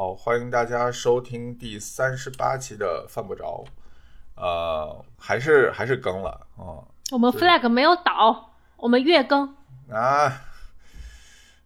[0.00, 3.66] 好，欢迎大家收听第三十八期的犯不着，
[4.34, 9.54] 呃，还是还是更了，啊，我们 flag 没有倒，我们月更。
[9.90, 10.40] 啊，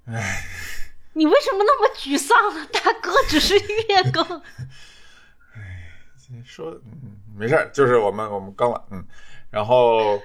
[0.07, 0.43] 唉，
[1.13, 3.13] 你为什么那么沮丧呢，大哥？
[3.29, 4.25] 只是月更。
[5.55, 5.95] 唉，
[6.45, 9.07] 说，嗯，没事儿，就是我们我们更了，嗯，
[9.49, 10.21] 然后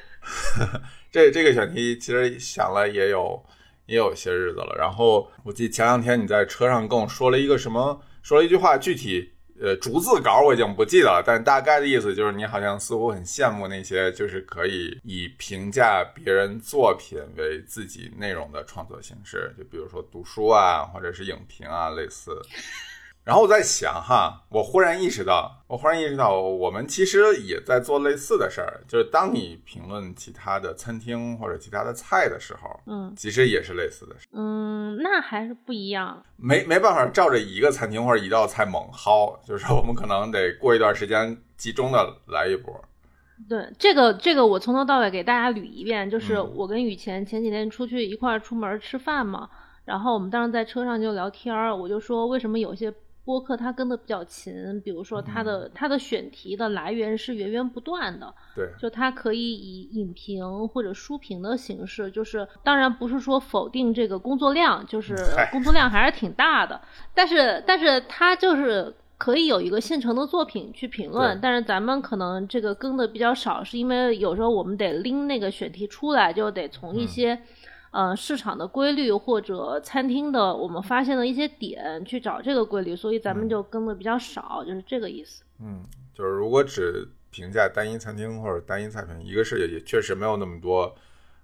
[1.14, 3.46] 这这个选题其实想了也有。
[3.90, 22.40] 也有一些日子了，然后我记得前两天你在车上跟我说了一个什么，说了一句话，具体呃逐字稿我已经不记得了，但大概的意思就是你好像似乎很羡慕那些就是可以以评价别人作品为自己内容的创作形式，就比如说读书啊，或者是影评啊，类似。
[23.26, 34.26] 然后我在想哈，我忽然意识到，我忽然意识到，我们其实也在做类似的事儿，就是当你评论其他的餐厅或者其他的菜的时候，嗯，其实也是类似的事。
[34.34, 36.24] 嗯，那还是不一样。
[36.38, 42.74] 没没办法照着一个餐厅或者一道菜猛薅，就是我们可能得过一段时间集中的来一波。
[43.48, 49.48] 对，这个这个我从头到尾给大家捋一遍，就是我跟雨前前几天出去一块儿出门吃饭嘛，
[49.86, 52.92] 然后我们当时在车上就聊天儿，我就说为什么有些。
[53.30, 65.16] 播客它跟的比较勤，比如说它的它的选题的来源是源源不断的，对，就它可以以影评或者书评的形式，就是当然不是说否定这个工作量，就 是
[65.52, 66.82] 工作量还是挺大的，
[67.14, 77.40] 但是但是它就是可以有一个现成的作品去评论，但是咱们可能这个更的比较少，是因为有时候我们得拎那个选题出来，就得从一些。
[77.92, 85.44] 呃，市场的规律或者餐厅的我们发现的一些点去找这个规律，所以咱们就跟的比较少，就是这个意思。
[85.60, 90.96] 嗯，就是如果只评价单一餐厅或者单一菜品，一个是也确实没有那么多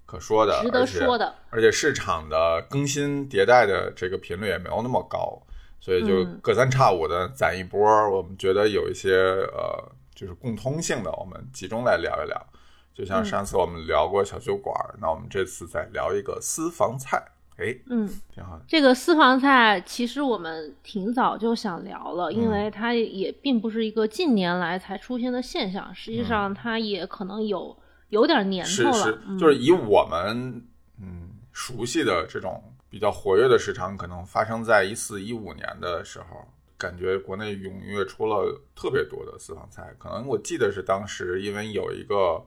[0.05, 5.41] 可说的，值得说的，而且市场的更新迭代的这个频率也没有那么高，
[5.79, 7.81] 所以就隔三差五的攒一波。
[8.09, 9.15] 我们觉得有一些
[9.51, 12.47] 呃，就是共通性的，我们集中来聊一聊。
[12.95, 17.21] 就像上次我们聊过小酒馆，那我们这次再聊一个私房菜，
[17.57, 18.63] 哎，嗯，挺好的。
[18.65, 27.77] 这个私房菜其实我们挺早就想聊了，因为它也并不是一个近年来才出现的现象，实际上它也可能有
[28.11, 28.93] 有点年头了。
[28.93, 30.65] 是是，就是以我们
[30.97, 39.93] 嗯熟悉的这种比较活跃的市场，可能发生在一四一五年的时候，感觉国内踊跃出了特别多的私房菜。
[39.99, 42.41] 可能我记得是当时因为有一个。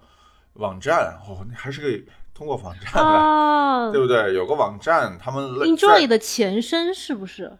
[0.58, 2.04] 网站哦，你还是可以
[2.34, 4.34] 通过网站来，对不对？
[4.34, 7.56] 有个网站，他们 Enjoy 的前身是不是？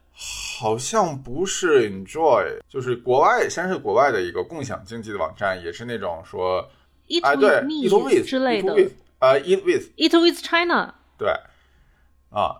[0.60, 6.68] 好像不是 Enjoy，就是国外，先是国外的一个共享经济的网站，也是那种说，
[7.22, 8.72] 哎，对，Eat with 之类的，
[9.20, 11.28] 啊，Eat with，Eat with China，对，
[12.30, 12.56] 啊，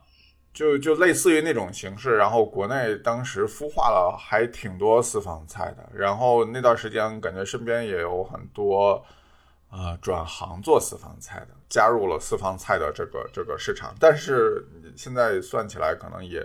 [0.54, 2.16] 就就类似于那种形式。
[2.16, 9.04] 然后国内当时孵化了还挺多私房菜的，然后那段时间感觉身边也有很多。
[9.70, 16.42] 啊，转行做私房菜的，加入了私房菜的这个这个市场，但是现在算起来，可能也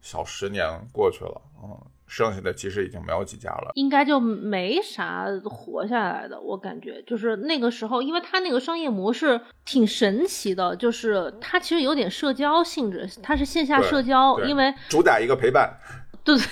[0.00, 6.40] 小十年过去了，嗯，剩下的其实已经没有几家了，应该就没啥活下来的。
[6.40, 15.78] 我感觉就是那个时候，因为它那个商业模式挺神奇的，就是它其实有点社交性质，它是线下社交，因为主打一个陪伴，
[16.24, 16.46] 对对。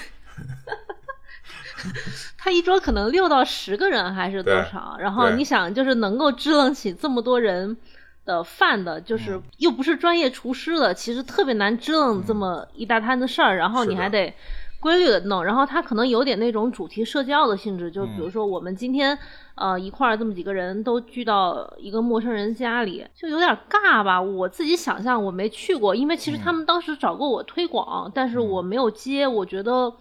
[2.39, 4.97] 他一桌可能六到十个人还是多少？
[4.99, 7.77] 然后你想，就是能够支棱起这么多人
[8.25, 13.57] 的饭的，就是又不是专业厨师的，其实特别难支棱这么一大摊子事儿。
[13.57, 14.35] 然后你还得
[14.81, 15.45] 规律的弄。
[15.45, 19.19] 然后他可能有点那种主题社交的性质，就比如说我们今天
[19.55, 24.21] 呃一块儿这么几个人都聚到一个陌生人家里，就有点尬吧。
[24.21, 29.93] 我自己想象我没去过，因为其实他们当时找过我推广，但是我没有接，我觉得。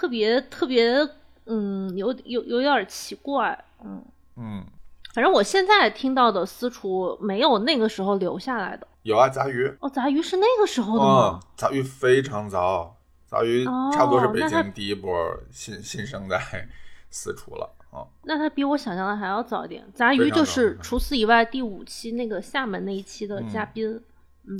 [0.00, 1.06] 特别特别，
[1.44, 4.02] 嗯，有有有点奇怪，嗯
[4.36, 4.64] 嗯，
[5.12, 8.86] 反正我现在听到的私厨没有那个时候留下来的。
[9.02, 9.70] 有啊，杂鱼。
[9.80, 11.38] 哦，杂鱼是那个时候的吗？
[11.54, 12.96] 杂鱼非常早，
[13.26, 15.12] 杂鱼差不多是北京第一波
[15.50, 16.40] 新新生代
[17.10, 18.08] 私厨了啊。
[18.22, 19.86] 那他比我想象的还要早一点。
[19.92, 24.02] 杂鱼就是除此以外第五期那个厦门那一期的嘉宾。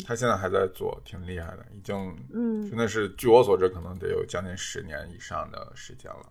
[0.07, 6.27] 他现在还在做，挺厉害的，已经，嗯，真的是，据我所知，可能得有将近十年以上的时间了。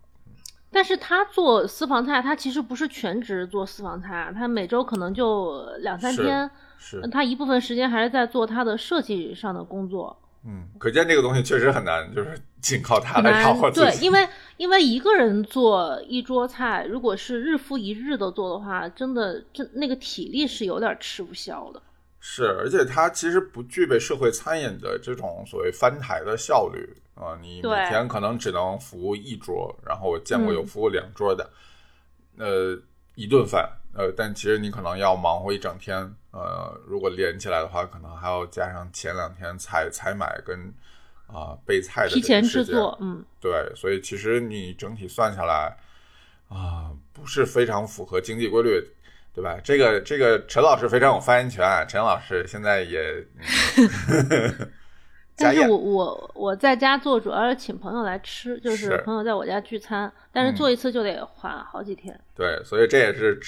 [0.71, 10.15] 但是他做私房菜，他其实不是全职做私房菜，他每周可能就两三天，是，他一部分时间还是在做他的设计上的工作。
[10.45, 13.97] 嗯，可见这个东西确实很难，就是仅靠他来养活自己。
[13.97, 14.27] 对，因为
[14.57, 21.81] 因为一个人做一桌菜，如果是日复一日的做的话，真的，这那个体力是有点吃不消的。
[22.21, 31.49] 是，而且它其实不具备社会餐饮的这种所谓翻台的效率啊，你每天可能只能服务一桌，然后我见过有服务两桌的，
[32.37, 32.77] 呃，
[33.15, 35.97] 一顿饭，呃，但其实你可能要忙活一整天，
[36.31, 40.73] 呃，如果连起来的话，可能还要加上前两天采采买跟
[41.27, 45.77] 啊备菜的提前制作，嗯，对，所以其实你整体算下来
[46.49, 48.85] 啊，不是非常符合经济规律。
[49.39, 49.57] 对吧？
[49.63, 51.65] 这个这个陈老师非常有发言权。
[51.87, 52.99] 陈老师现在也，
[55.37, 62.19] 但是我我我在家做主要是请朋友来吃，就是朋友在我家聚餐，但是做一次就得缓好几天。
[62.35, 63.39] 对，所以这也是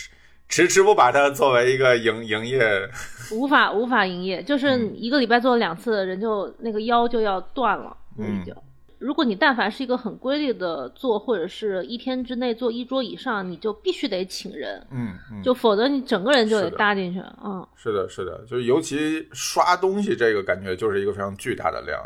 [0.47, 2.89] 迟迟不把它作为一个营营业，
[3.33, 8.55] 无法无法营业，就是一个礼拜做两次，人就那个腰就要断了，已经。
[9.01, 21.99] 如果你但凡是一个很规律的做，或者是一天之内做一桌以上，你就必须得请人，嗯，就否则你整个人就得搭进去，嗯，是的，是的，就是尤其刷东西这个感觉就是一个非常巨大的量，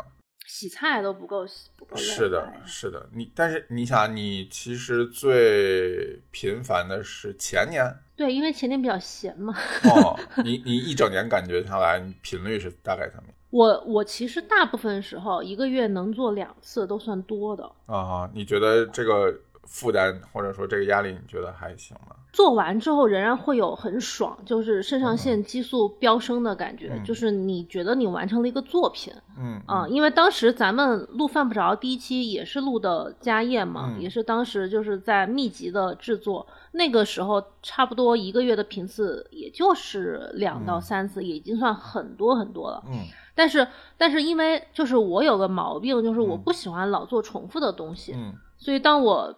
[0.46, 7.84] 洗菜都不够洗，不够是的，是的，你但是你想，你其实最频繁的是前年，
[8.16, 9.54] 对，因为前年比较闲嘛，
[9.84, 13.34] 哦， 你你一整年感觉下来频率是大概什么？
[13.56, 18.30] 我我其实大部分时候一个月能做两次都算多的啊。
[18.34, 19.34] 你觉得这个
[19.66, 22.16] 负担或者说这个压力，你觉得还行吗？
[22.32, 29.12] 做完之后仍然会有很爽，就是肾上腺激素飙升的感觉，就是你觉得你完成了一个作品。
[29.38, 42.82] 嗯啊，因为当时咱们录犯不着第一期也是录的家宴嘛，也是当时就是在密集的制作，那个时候差不多一个月的频次也就是两到三次，也已经算很多很多了。
[42.86, 43.06] 嗯。
[43.34, 43.66] 但是，
[43.98, 49.34] 但是因为就是我有个毛病，就是我不喜欢老做重复的东西，嗯，所以当我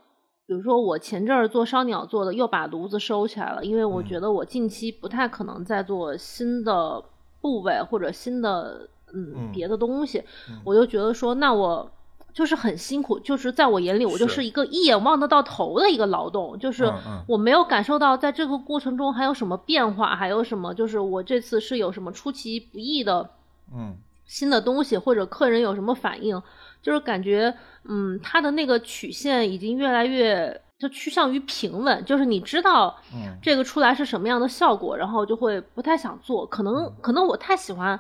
[0.49, 7.05] 比如说我前阵儿做烧鸟做的，又把炉子收起来了，因为我觉得我近期不太可能再做新的
[7.43, 10.25] 部位或者新的嗯别的东西，
[10.65, 11.91] 我就觉得说，那我
[12.33, 14.43] 就是很辛苦，就是在我眼里，我就是。
[14.43, 16.91] 一个一眼望得到头的一个劳动，就是
[17.27, 23.29] 我没有感受到在这个过程中还有什么变化，还有什么就是我这次是有什么出其不意的。
[23.71, 26.41] 嗯，新的东西或者客人有什么反应，
[26.83, 27.53] 就是感觉，
[27.89, 36.47] 嗯，它的那个曲线已经越来越就趋向于平稳，就是你知道，嗯，这个出来是什么样的效果，然后就会不太想做。
[36.47, 37.99] 可能可能我太喜欢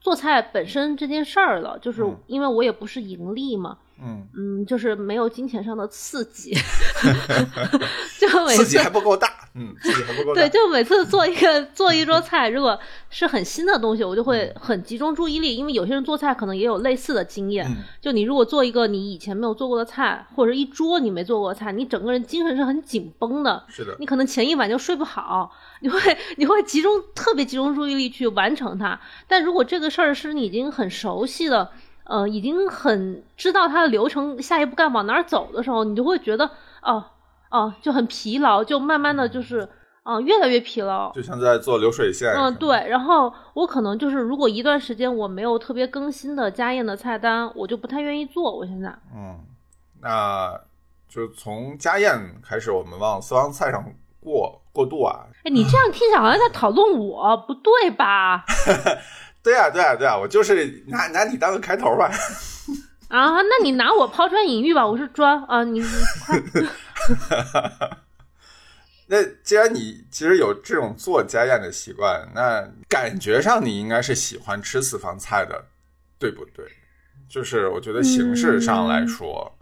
[0.00, 3.78] 做菜本身这件事儿了，就是因为我也不是盈利嘛。
[4.00, 6.54] 嗯嗯，就是没有金钱上的刺激
[8.20, 9.28] 就每次刺激还不够大，
[9.58, 10.34] 嗯，刺激还不够。
[10.34, 12.78] 对，就每次做一个 做一桌菜，如果
[13.10, 17.68] 是很新的东西，我就会很集中注意力，因为有些人做菜可能也有类似的经验。
[18.00, 23.64] 就你如果做一个你以前没有做过的菜，或者一桌你没做过的菜，你整个人精神是很紧绷的。
[23.68, 25.50] 是的，你可能前一晚就睡不好，
[25.80, 25.98] 你会
[26.36, 29.00] 你会集中特别集中注意力去完成它。
[29.26, 31.70] 但如果这个事儿是你已经很熟悉的。
[32.10, 36.50] 呃，已经很知道它的流程，下一步该往哪儿走的时候，你就会觉得，
[36.80, 37.04] 哦，
[37.50, 39.68] 哦，就很疲劳，就慢慢的就是，
[40.02, 42.32] 啊，越来越疲劳，就像在做流水线。
[42.34, 42.86] 嗯，对。
[42.88, 48.56] 然后我可能就是，如果一段时间我没有特别更新的家宴的菜单，我就不太愿意做。
[48.56, 49.38] 我现在，嗯，
[50.00, 50.60] 那
[51.08, 53.84] 就从家宴开始，我们往私房菜上
[54.20, 55.26] 过过渡啊。
[55.44, 58.44] 哎，你这样听起来好像在讨论我，不对吧？
[59.42, 62.10] 对啊，对啊，对啊，我就是拿拿你当个开头吧。
[63.08, 65.86] 啊，那你拿我抛砖引玉吧，我是砖啊，你你
[66.26, 66.38] 快。
[69.10, 75.64] 那既然你其实有这种做家宴的习惯，那感觉上你应该是喜欢吃私房菜的，
[76.18, 76.66] 对不对？
[77.28, 79.54] 就是我觉得形式上来说，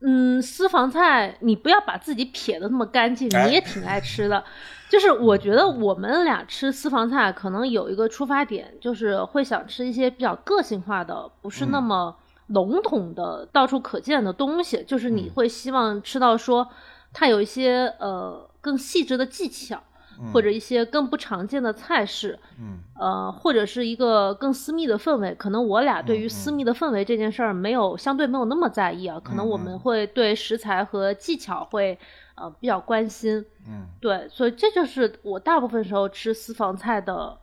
[0.00, 4.42] 嗯，私房菜你不要把自己撇的那么干净，你也挺爱吃的。
[4.88, 12.16] 就是我觉得我们俩吃私房菜可能有一个出发点，就是会想吃一些比较个性化的，不是那么
[12.46, 14.82] 笼统的、到处可见的东西。
[14.84, 16.66] 就是你会希望吃到说
[17.12, 19.82] 它有一些呃更细致的技巧，
[20.32, 25.34] 或者一些更不常见的菜式，嗯，呃，或者是一个更私密的氛围。
[25.34, 31.98] 可能我俩对于私密的氛围这件事儿没有相对没有那么在意啊，可能我们会对食材和技巧会。
[32.36, 37.36] 呃，比较关心，嗯，对，所以这就是我大部分时候吃私房菜的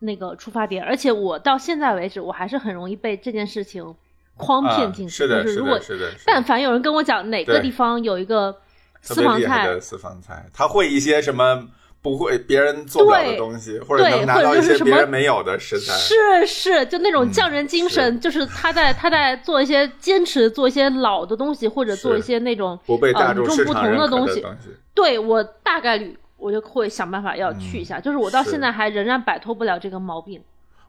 [0.00, 3.82] 那个出发点，而且我到现在为止，我还是很容易被这件事情
[4.36, 5.14] 诓骗进去。
[5.14, 6.10] 是的，是的，是的。
[6.26, 8.54] 但凡有人跟我讲哪个地方有一个
[9.02, 11.68] 私房菜，私房菜，他会一些什么？
[12.00, 15.92] 不会别人做不了的东西，或者能拿到一些别人没有的食材。
[15.92, 24.44] 是是，就那种匠人精神，就是他在他在做一些坚持做一些老的东西，或者做一些那种不被大众市场的东西。
[24.92, 30.42] 对我大概率我就会想办法要去一下，就是我到现在还仍然摆脱不了这个毛病。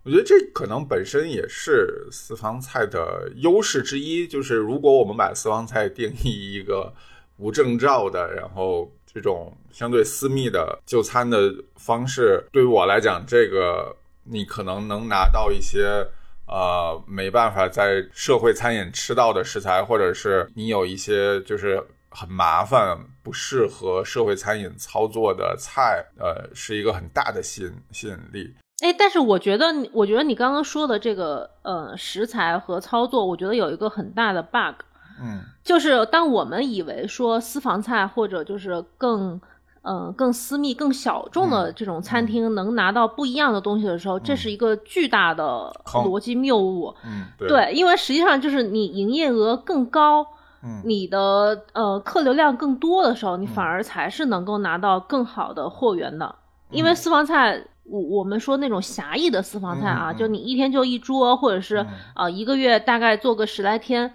[0.04, 6.92] 我觉得这可能本身也是私房菜的优势之一，就是如果我们把私房菜定义一个
[7.38, 16.08] 无证照的，然后这种相对私密的就餐的方式，对于我来讲，这个你可能能拿到一些
[16.48, 28.54] 呃没办法在社会餐饮吃到的食材，或者是你有一些就是很麻烦、不适合社会餐饮操作的菜，呃，是一个很大的吸引吸引力。
[28.84, 34.84] 哎，但是我觉得，我觉得你刚刚说的这个，呃，食材和操作，我觉得有一个很大的 bug，
[35.22, 39.40] 嗯，就是当我们以为说私房菜或者就是更，
[39.84, 46.94] 嗯，更私密、更小众的这种餐厅能拿到不一样的东西的时候，这是一个巨大的逻辑谬误。
[47.06, 50.26] 嗯，对，因为实际上就是你营业额更高，
[50.64, 56.36] 嗯，你的呃客流量更多的时候，你反而才是能够拿到更好的货源的，
[56.72, 57.66] 因为私房菜。
[57.86, 64.10] 我我们说那种狭义的私房菜啊，就你一天就一桌，或者是呃一个月大概做个十来天，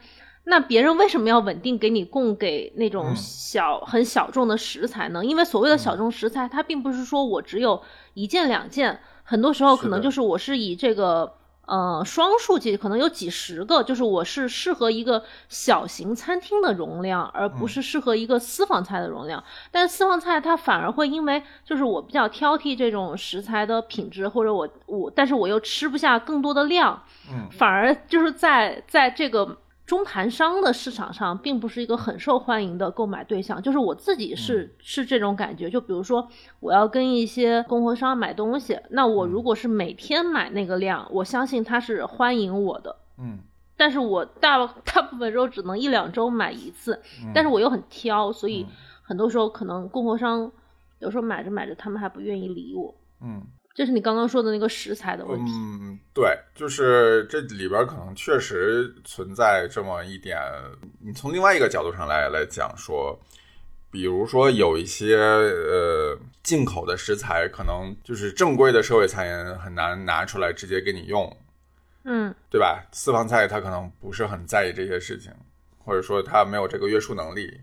[0.49, 5.25] 那别人为什么要稳定给你供给那种小很小众的食材呢？
[5.25, 7.83] 因为所谓的小众食材，它并不是说我只有
[8.15, 11.35] 一件两件，很多时候可能就是我是以这个。
[11.71, 19.45] 呃，双数计可能有几十个，就是我是适合一个小型餐厅的容量，而不是适合一个私房菜的容量。
[19.71, 29.59] 但是私房菜它反而会因为就是我比较挑剔这种食材的品质，或者我我，但是我又吃不下更多的量，嗯，反而就是在在这个。
[29.89, 35.71] 中盘商的市场上并不是一个很受欢迎的购买对象，就是我自己是是这种感觉。
[35.71, 36.29] 就比如说，
[36.61, 42.97] 我要跟一些供货商买东西，那我如果是每天买那个量，我相信他是欢迎我的。
[43.17, 43.39] 嗯，
[43.79, 47.01] 但是我大 大部分时候只能一两周买一次，
[47.35, 48.67] 但是我又很挑，所以
[49.01, 50.53] 很多时候可能供货商
[50.99, 52.95] 有时候买着买着，他们还不愿意理我。
[53.23, 53.43] 嗯。
[53.79, 55.53] 这是你刚刚说的那个食材的问题。
[55.55, 60.37] 嗯，对，就是这里边可能确实存在这么一点。
[60.99, 63.17] 你从另外一个角度上来来讲说，
[63.89, 71.37] 比如说有一些呃进口的食材，可能就是正规的社会餐饮很难拿出来直接给你用，
[72.03, 72.85] 嗯，对吧？
[72.91, 75.33] 私房菜他可能不是很在意这些事情，
[75.85, 77.61] 或者说他没有这个约束能力。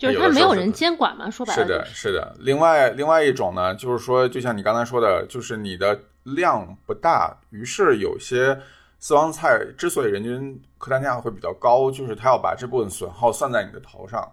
[0.00, 2.34] 就是他没有人监管嘛，说白了是的，是的。
[2.38, 8.58] 另外，另外一种呢，就是说，就像你刚才说的，就是你的量不大，于是有些
[8.98, 14.26] 私房菜之所以人均客单价会比较高，就是他要把这部分损耗算在你的头上。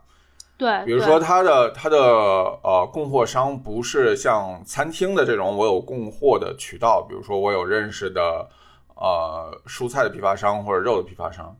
[0.58, 8.48] 对，比如说他的他的呃供货商不是像餐厅的这种，我有供货的渠道，比如说我有认识的
[8.96, 11.54] 呃蔬菜的批发商或者肉的批发商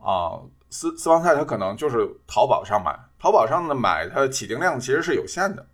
[0.00, 0.36] 啊，
[0.68, 2.94] 私私房菜他可能就是淘宝上买。
[3.18, 5.66] 淘宝上的买，它起订量其实是有限的，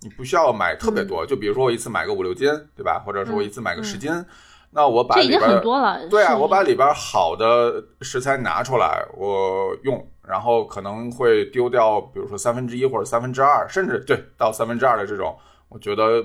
[0.00, 1.26] 你不需要买特别多。
[1.26, 3.02] 就比如说我一次买个五六斤，对吧？
[3.04, 4.24] 或者说我一次买个十斤，
[4.70, 6.08] 那我把里边很多了。
[6.08, 15.36] 对啊，我把里边好的食材拿出来我用，然后可能会丢掉，比如说三分之一或者三分之二，甚至对到三分之二的这种，
[15.68, 16.24] 我觉得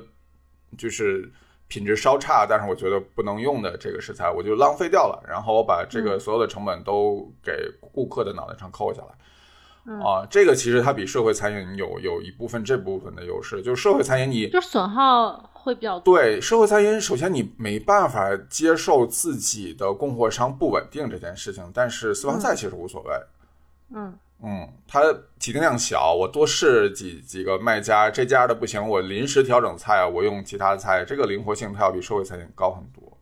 [0.77, 1.31] 就是
[1.67, 5.23] 品质稍差，但是我觉得不能用的这个食材，我就浪费掉了。
[5.27, 9.07] 然后我把这个所有的成本都给顾客的脑袋上扣下来。
[9.85, 16.15] 啊，这个其实它比社会餐饮有有一部分这部分的优势，就是社会餐饮你就损耗会比较多。
[16.15, 23.11] 对，社会餐饮首先你没办法接受自己的供货商不稳定这件事情，但是私房菜其实无所谓。
[23.95, 24.13] 嗯
[24.45, 25.01] 嗯，它
[25.39, 33.12] 起订量小，我多试几几个卖家，这家的不行，我临时调整菜，我用其他菜，这个灵活性它要比社会餐饮高很多。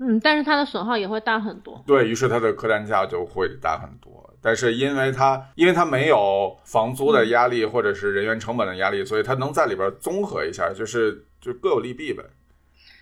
[0.00, 1.82] 嗯，但是它的损耗也会大很多。
[1.86, 4.12] 对于是，它的客单价就会大很多。
[4.40, 12.22] 但是因为它，因为它没有房租的压力或者是人员成本的压力，所以它能在里边综合一下，就是就各有利弊呗。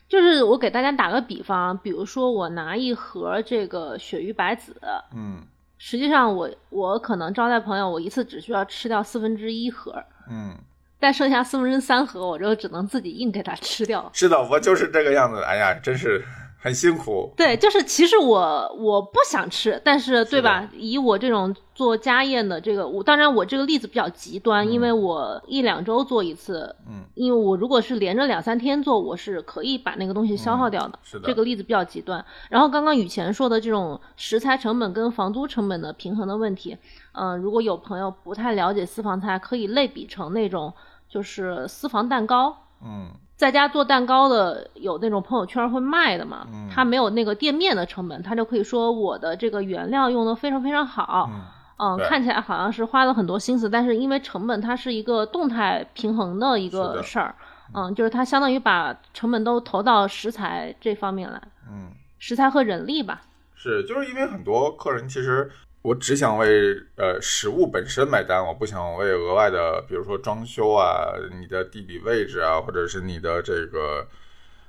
[0.09, 4.75] 就是我给大家打个比方，比如说我拿一盒这个鳕鱼白子，
[5.15, 5.43] 嗯，
[5.77, 10.57] 实际上我我可能招待朋友，我一次只需要吃掉四分之一盒，嗯，
[10.99, 14.09] 但剩下四分之三盒，我就只能自己硬给它吃掉。
[14.15, 15.43] 是的，我就是这个样子。
[15.43, 16.25] 哎呀，真是。
[16.67, 20.69] 很辛苦，对，就是其实我我不想吃，但是对吧？
[20.77, 30.99] 以我这种做家宴的这个，我当然我这个例子比较极端，因为我一两周做一次，嗯，因为我如果是连着两三天做，我是可以把那个东西消耗掉的。
[31.05, 32.25] 是的，这个例子比较极端。
[32.51, 36.77] 然后刚刚雨前说的这种食材成本跟房租成本的平衡的问题，
[37.13, 40.75] 嗯，如果有朋友不太了解私房菜，可以类比成那种
[41.09, 43.13] 就是私房蛋糕，嗯。
[43.37, 46.47] 在家做蛋糕的有那种朋友圈会卖的嘛？
[46.75, 51.31] 他没有那个店面的成本，他就可以说我的这个原料用的非常非常好，
[51.79, 57.35] 嗯，看起来好像是花了很多心思，但是因为成本它是一个动态平衡的一个事儿，
[57.75, 61.41] 嗯，就是它相当于把成本都投到食材这方面来，
[61.71, 63.21] 嗯，食材和人力吧。
[63.55, 65.51] 是，就是因为很多客人其实
[65.83, 74.05] 我只想为呃食物本身买单，我不想为额外的，比如说装修啊、你的地理位置啊，或者是你的这个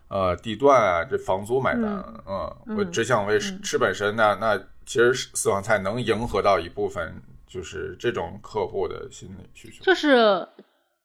[0.09, 1.83] 呃地段啊、这房租买单。
[2.27, 4.15] 嗯，我只想为吃本身。
[4.15, 9.83] 那那其实私房菜能迎合到一部分，就是这种客户的心理需求。
[9.83, 10.47] 就是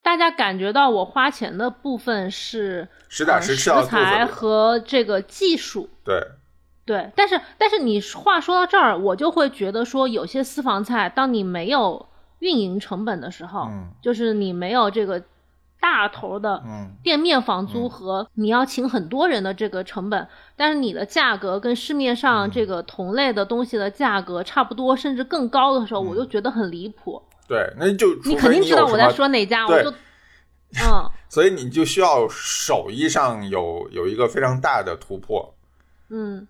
[0.02, 5.88] 大家感觉到我花钱的部分是实打实食材和这个技术。
[6.04, 6.22] 对。
[6.84, 12.06] 对，但是但是你话说到这儿，我就会觉得说，有些私房菜，当你没有
[12.40, 15.22] 运营成本的时候，嗯，就是你没有这个
[15.80, 16.60] 大头的
[17.00, 27.22] 店面房租和你要请很多人的这个成本，但是你的价格跟市面上这个同类的东西的价格差不多，甚至更高的时候，我就觉得很离谱。
[27.46, 29.90] 对，那就你肯定知道我在说哪家，我就
[30.82, 35.54] 嗯，所以你就需要手艺上有有一个非常大的突破，
[36.10, 36.48] 嗯。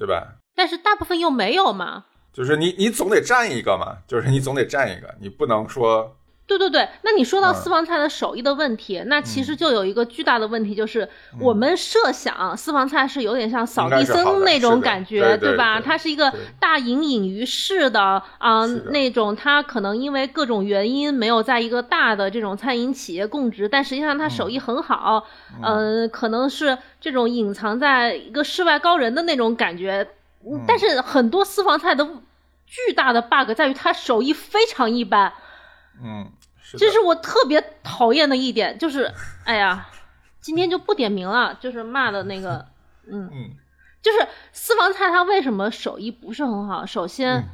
[0.00, 0.36] 对吧？
[0.54, 2.06] 但是大部分又没有嘛。
[2.32, 3.98] 就是你，你总得占一个嘛。
[4.06, 6.16] 就是你总得占一个，你不能说。
[6.50, 15.80] 对对对，那你说到私房菜的手艺的问题，那其实就有一个巨大的问题，就是我们设想私房菜是有点像扫地僧那种感觉，对吧？
[15.80, 25.24] 它是一个大隐隐于市的啊，那种它可能因为各种原因没有在一个大的这种餐饮企业供职，但实际上它手艺很好，
[25.62, 30.08] 嗯，可能是这种隐藏在一个世外高人的那种感觉。
[30.66, 32.04] 但是很多私房菜的
[32.66, 35.32] 巨大的 bug 在于它手艺非常一般，
[36.02, 36.26] 嗯。
[36.78, 39.12] 这是我特别讨厌的一点，就是，
[39.44, 39.88] 哎呀，
[40.40, 42.66] 今天就不点名了，就是骂的那个，
[43.06, 43.50] 嗯嗯，
[44.00, 46.86] 就是私房菜它为什么手艺不是很好？
[46.86, 47.48] 首先，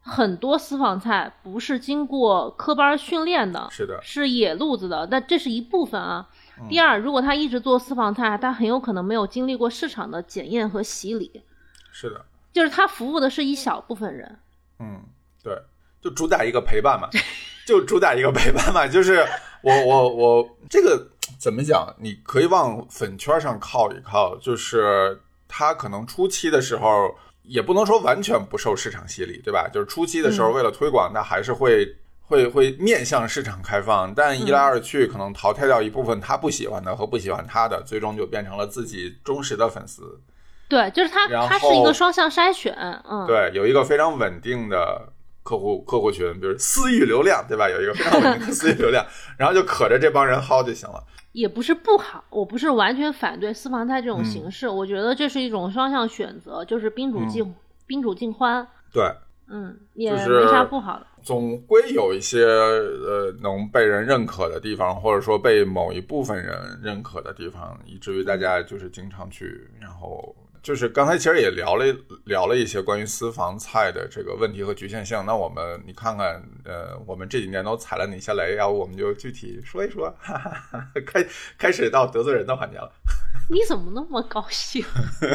[0.00, 6.28] 很多私房菜不是经过科班训练的，是的，是野路子的，那这是一部分啊。
[6.68, 11.42] 第二，如果他一直做私房菜，他很有可能没有经历过市场的检验和洗礼，
[11.90, 14.38] 是的，就是他服务的是一小部分人，
[14.78, 15.02] 嗯，
[15.42, 15.58] 对，
[16.02, 17.08] 就主打一个陪伴嘛。
[17.70, 19.24] 就主打一个陪伴嘛， 就是
[19.62, 21.06] 我我我这个
[21.38, 21.94] 怎么讲？
[22.00, 29.68] 你可以往粉圈上靠一靠，就是他可能初期的时候也不能说完全不受市场洗礼，对吧？
[29.72, 31.86] 就是初期的时候为了推广，那还是会
[32.22, 40.20] 会会面向市场开放，但一来二去可能淘汰掉一部分他不喜欢的和不喜欢他的，最终就变成了自己忠实的粉丝。
[40.68, 42.74] 对，就是他，他是一个双向筛选，
[43.08, 45.12] 嗯，对，有一个非常稳定的。
[45.42, 47.68] 客户客户群，比如私域流量，对吧？
[47.68, 49.04] 有一个非常稳定的私域流量，
[49.38, 51.02] 然后就可着这帮人薅就行了。
[51.32, 57.54] 也不是不好，我不是完全反对私房菜这种形式，我觉得这是一种双向选择，就是宾主尽
[57.86, 58.66] 宾主尽欢。
[58.92, 59.04] 对，
[59.48, 61.06] 嗯，也没啥不好的。
[61.22, 70.34] 总归有一些呃能被人认可的地方，或者说被某一部分人认可的地方，以至于大家就是经常去，然后。
[70.62, 71.84] 就是刚才其实也聊了
[72.24, 75.22] 聊了一些关于私房菜的这个问题和局限性。
[75.24, 78.56] 那我们你看看，呃，我们这几年都踩了哪些雷？
[78.56, 80.14] 要不我们就具体说一说。
[80.20, 82.92] 哈哈哈开开始到得罪人的环节了。
[83.48, 84.84] 你怎么那么高兴？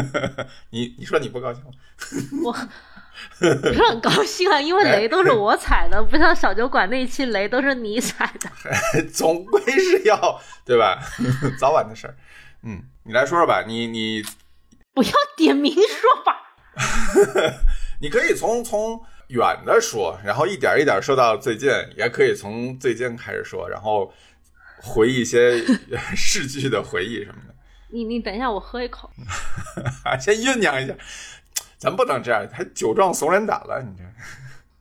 [0.69, 1.71] 你你说你不高兴吗？
[2.45, 2.53] 我
[3.39, 9.03] 不是很高兴啊，因为雷都是我踩的，不像小酒馆那一期雷都是你踩的。
[9.11, 11.01] 总归是要对吧？
[11.57, 12.15] 早晚的事儿。
[12.61, 14.23] 嗯，你来说说吧，你你。
[14.95, 16.55] 不要点名说法，
[18.01, 24.11] 你可以从从远的说，然后一点一点说到最近，也可以从最近开始说，然后
[24.81, 25.61] 回忆一些
[26.15, 27.53] 逝去的回忆什么的。
[27.89, 29.11] 你你等一下，我喝一口，
[30.19, 30.95] 先酝酿一下，
[31.77, 34.03] 咱不能这样，还酒壮怂人胆了，你这。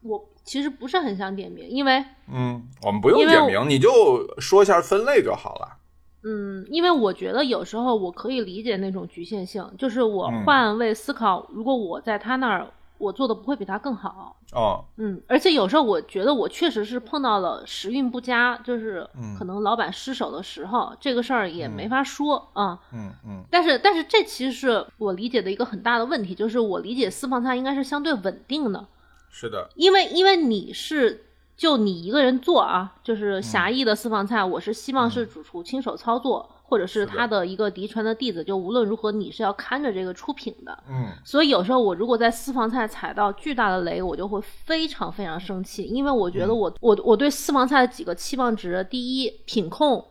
[0.08, 3.90] 我其实不是很想点名，因为嗯，我们不用点名，你就
[4.38, 5.78] 说一下分类就好了。
[6.24, 14.34] 嗯，因为我觉得有时候我可以理解那种局限性，就是我换位思考，如果我在他那儿，我做的不会比他更好。
[14.52, 19.06] 哦，嗯，而且有时候我觉得我确实是碰到了时运不佳，就是
[19.38, 22.78] 可能老板失手的时候，这个事儿也没法说啊。
[22.92, 23.44] 嗯嗯。
[23.50, 28.86] 但是但是这其实是我理解的一个很大的问题，就是我理解私房菜应该是相对稳定的。
[29.28, 29.68] 是的。
[29.74, 31.26] 因为因为你是。
[31.56, 38.42] 就你一个人做啊，就是狭义的私房菜，我是希望是主厨亲手操作，或者是他的一个嫡传的弟子。
[38.42, 40.76] 就无论如何，你是要看着这个出品的。
[40.88, 50.04] 嗯，所以有时候我如果在私房菜踩到巨大的雷，我就会非常非常生气，因为我觉得我我我对私房菜的几个期望值：第一，品控，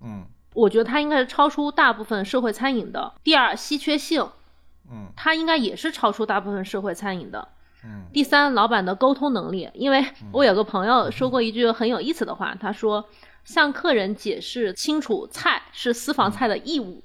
[0.00, 4.24] 嗯，我觉得它应该是超出大部分社会餐饮的；第二，稀缺性，
[4.88, 7.48] 嗯，它应该也是超出大部分社会餐饮的。
[7.84, 13.04] 嗯，第三，老板的沟通能力，因为我有个朋友说过一句很有意思的话，他说
[13.44, 17.02] 向客人解释清楚菜是私房菜的义务。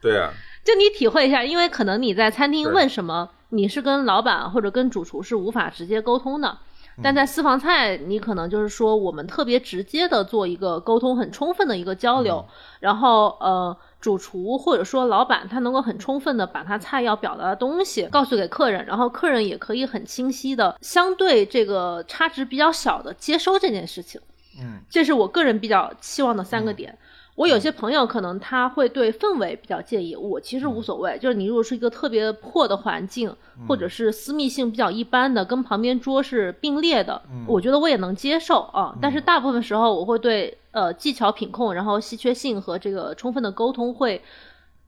[0.00, 0.30] 对啊，
[0.64, 6.58] 就你体会一下，因为可能你在餐厅问什么，你是跟老板或者跟主厨是无法直接沟通的。
[7.02, 12.44] 但在私房菜，你可能就是说，我们特别直接的做一个沟通，很充分的一个交流，
[12.80, 24.20] 然后呃，主厨或者说老板他能够很充分的把他菜要表达的东西告诉给客人，然后客人也可以很清晰的相对这个差值比较小的接收这件事情。
[24.60, 26.96] 嗯，这是我个人比较期望的三个点。
[27.36, 31.18] 我有些朋友可能他会对氛围比较介意，我其实无所谓。
[31.18, 33.34] 就是你如果是一个特别破的环境，
[33.66, 38.96] 或者是私密性比较一般的，跟旁边桌是并列的，我觉得我也能接受啊。
[39.02, 44.22] 但是大部分时候，我会对呃技巧品控，然后稀缺性和这个充分的沟通会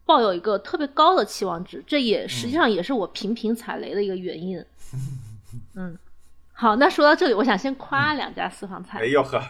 [0.04, 1.82] 抱有一个特别高的期望值。
[1.84, 4.64] 这也实际上也是我频频踩雷的一个原因。
[5.74, 5.98] 嗯，
[6.52, 9.00] 好，那说到这里，我想先夸两家私房菜。
[9.00, 9.42] 哎呦呵，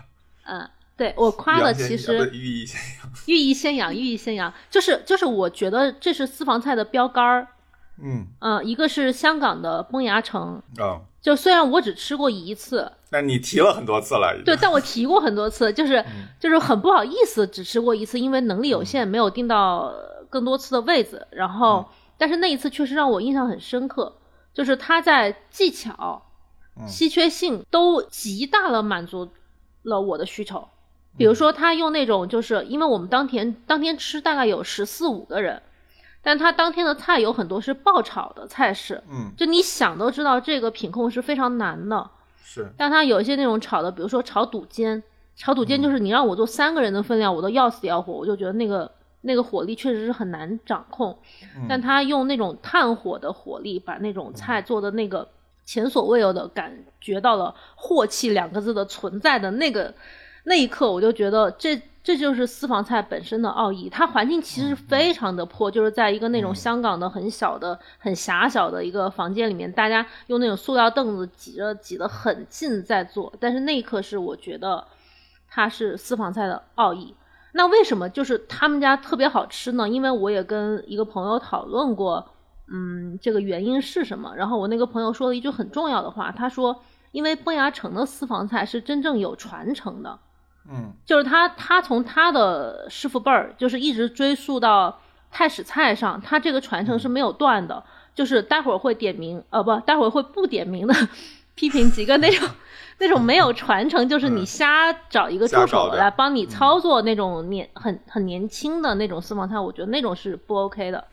[0.47, 0.67] 嗯。
[0.97, 7.49] 对我夸的其实寓意先扬，寓意先扬，寓意先扬，就是就是我觉得这是私房菜的标杆儿。
[8.03, 14.39] 嗯嗯，一个是香港的崩牙城啊，就虽然我只吃过一次，但你提了很多次了。
[14.45, 16.05] 对，但我提过很多次，就是
[16.39, 19.95] 就是很不好意思，只吃过一次，因为能力有限，没有订到
[20.29, 21.27] 更多次的位子。
[21.31, 24.19] 然后，但是那一次确实让我印象很深刻，
[24.53, 26.23] 就是他在技巧、
[26.87, 29.31] 稀缺性都极大的满足
[29.83, 30.69] 了我的需求。
[31.17, 35.63] 比如说，他用那种，就是因为我们当天当天吃大概有十四五个人，
[36.23, 42.11] 但他当天的菜有很多是爆炒的菜式，嗯，就你想都知道这个品控是非常难的，
[42.43, 42.71] 是。
[42.77, 45.03] 但他有一些那种炒的，比如说炒肚尖，
[45.37, 48.91] 炒肚尖就是你让我做三个人的分量，我都要死要活，我就觉得那个
[49.23, 51.17] 那个火力确实是很难掌控，
[51.67, 55.27] 但他用那种炭火的火力，把那种菜做的那个
[55.65, 59.95] 前所未有的感觉到了“祸气”两个字的存在的那个。
[60.49, 63.89] 那一刻，我就觉得这这就是私房菜本身的奥义。
[63.91, 73.33] 它环境其实非常的破，就是在一个那种香港的很小的、很狭小的一个房间里面，大家用那种塑料凳子挤着挤得很近在做。
[73.41, 74.87] 但是那一刻是我觉得
[75.49, 77.13] 它是私房菜的奥义。
[77.51, 79.89] 那为什么就是他们家特别好吃呢？
[79.89, 82.25] 因为我也跟一个朋友讨论过，
[82.69, 84.33] 嗯，这个原因是什么？
[84.37, 90.17] 然后我那个朋友说了一句很重要的话，他说：“因为崩牙城的私房菜是真正有传承的。”
[90.71, 95.01] 嗯，就是他，他从他的师傅辈儿，就是一直追溯到
[95.31, 97.83] 太史菜上，他这个传承是没有断的。
[98.15, 100.95] 就是待会儿会点名，呃，不，待会儿会不点名的
[101.55, 102.49] 批评几个那种
[102.99, 111.05] 那种没有传承，就是你瞎找一个助手来帮你操作那种年很很年轻的那种私房菜，我觉得那种是不 OK 的。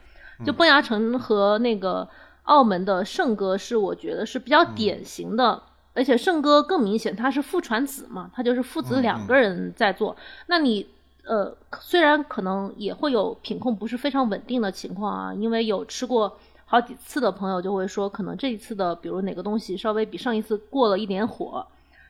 [0.45, 2.07] 就崩牙城和那个
[2.43, 5.61] 澳门的圣哥是我觉得是比较典型的。
[5.93, 10.15] 而且圣哥更明显，他是父传子嘛，他就是父子两个人在做。
[10.47, 10.87] 那你
[11.25, 21.65] 呃，虽然可能也会有品控不是非常稳定的情况啊，因为有吃过好几次的朋友就会说，可能这一次的比如哪个东西稍微比上一次过了一点火，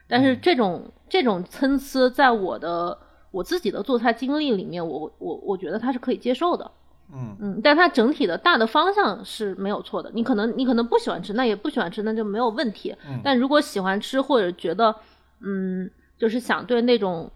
[0.08, 2.98] 但是这种这种参差，在我的
[3.32, 6.72] 我自己的做菜经历里面，我我我觉得它是可以接受的。
[7.16, 10.10] 嗯嗯，但它整体的大的方向是没有错的。
[10.14, 12.96] 你可能你可能不喜欢吃，那也不喜欢吃，那就没有问题。
[13.24, 14.96] 但如果喜欢吃或者觉得
[15.42, 17.32] 嗯，就是想对那种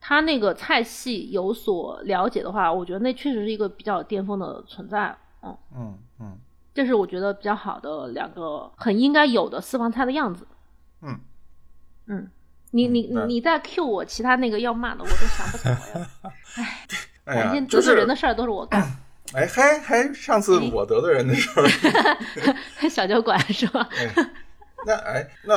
[0.00, 5.14] 他那个菜系有所了解的话，我觉得那确实是一个比较巅峰的存在。
[5.42, 6.38] 嗯嗯嗯，
[6.72, 10.46] 这是我觉得比较好的两个很应该有的私房菜的样子。
[11.02, 11.20] 嗯
[12.06, 12.30] 嗯，
[12.70, 16.06] 你你你再 Q 我其他那个要骂的，我都想不起来了。
[17.24, 18.82] 哎，感觉得罪人的事儿都是我干。
[19.32, 21.68] 哎，还还上次我得罪人的事儿，
[22.90, 23.88] 小酒馆是吧？
[24.84, 25.54] 那哎，那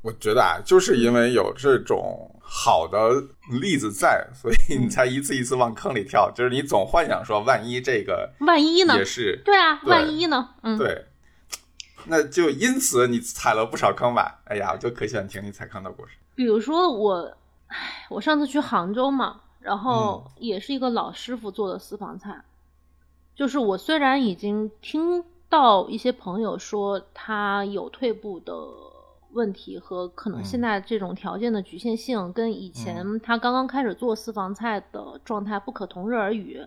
[0.00, 3.22] 我觉得啊，就是因为有这种好的
[3.60, 6.30] 例子在，所以你才一次一次往坑里跳。
[6.34, 8.96] 就是你总幻想说，万一这个万一呢？
[8.96, 10.50] 也是对啊，万一呢？
[10.62, 11.06] 嗯，对。
[12.06, 14.40] 那就因此你踩了不少坑吧？
[14.44, 16.12] 哎呀，我就可喜欢听你踩坑的故事。
[16.34, 17.36] 比如说我，
[17.66, 22.42] 哎，我上次去杭州嘛，然后也是一个老师傅做的私房菜。
[23.34, 28.54] 就是我虽然已经听到一些朋友说他有退步的
[29.32, 36.64] 问题和可能现在这种条件的局限性跟以前他刚刚开始做私房菜的状态不可同日而语，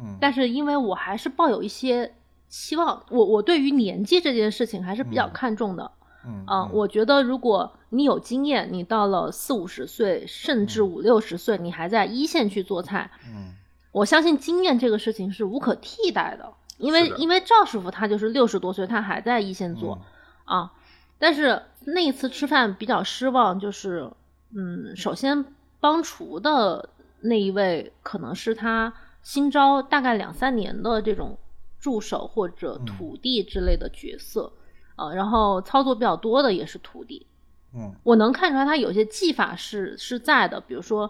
[0.00, 2.14] 嗯，但是因为我还是抱有一些
[2.48, 5.90] 期望，我我对于年纪这件事情还是比较看重的，
[6.24, 13.54] 嗯啊，我觉得如果你有经验，你到了四五十岁甚至五六十岁，你还在一线去做菜，嗯。
[13.94, 19.96] 我相信经验这个事情是无可替代的，因为因为赵师傅他就是六十多岁，他还在一线做，
[20.44, 20.72] 啊，
[21.16, 24.10] 但是那一次吃饭比较失望，就是
[24.52, 25.44] 嗯，首先
[25.78, 26.88] 帮厨的
[27.20, 31.38] 那一位可能是他新招大概两三年的这种
[31.78, 34.52] 助手或者徒弟之类的角色，
[34.96, 37.24] 呃，然后操作比较多的也是徒弟。
[37.72, 41.08] 嗯，我能看出来他有些技法是是在的，比如说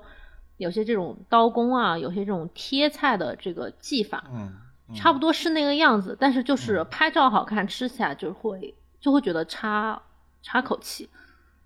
[0.57, 4.53] 有些这种刀工啊，有些这种贴菜的这个技法，嗯，
[4.95, 6.17] 差不多是那个样子。
[6.19, 10.01] 但是就是拍照好看，吃起来就会就会觉得差
[10.43, 11.09] 差口气。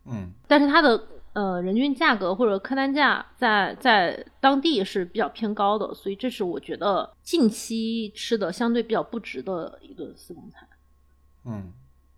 [0.05, 1.03] 嗯，但是它的
[1.35, 10.67] 呃人均价格或者客单价在在当地是比较偏高的，所以这是我觉得近期吃的相对比较不值的一顿私房菜。
[11.45, 11.73] 嗯，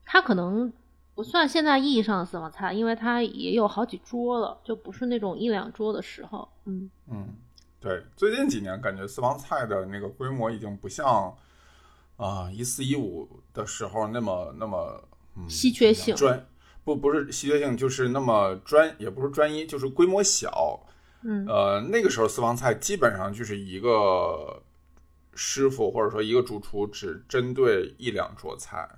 [0.05, 0.73] 它可能。
[1.21, 6.49] 不算现在意义上的私房菜，因为它也有好几桌了，就不是那种一两桌的时候。
[6.65, 7.29] 嗯嗯，
[7.79, 11.37] 对，最近几年感觉私房菜的那个规模已经不像
[12.17, 14.99] 啊一四一五的时候那么那么
[15.47, 16.43] 稀缺性专
[16.85, 20.81] 不不是稀缺性，就是那么专也不是专一，就是规模小。
[21.25, 24.63] 嗯呃，那个时候私房菜基本上就是一个
[25.35, 28.89] 师傅或者说一个主厨只针对一两桌菜。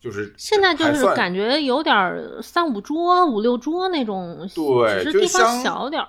[0.00, 6.08] 就是现在就是感觉有点三五桌、五六桌那种，对，只是地方小点儿。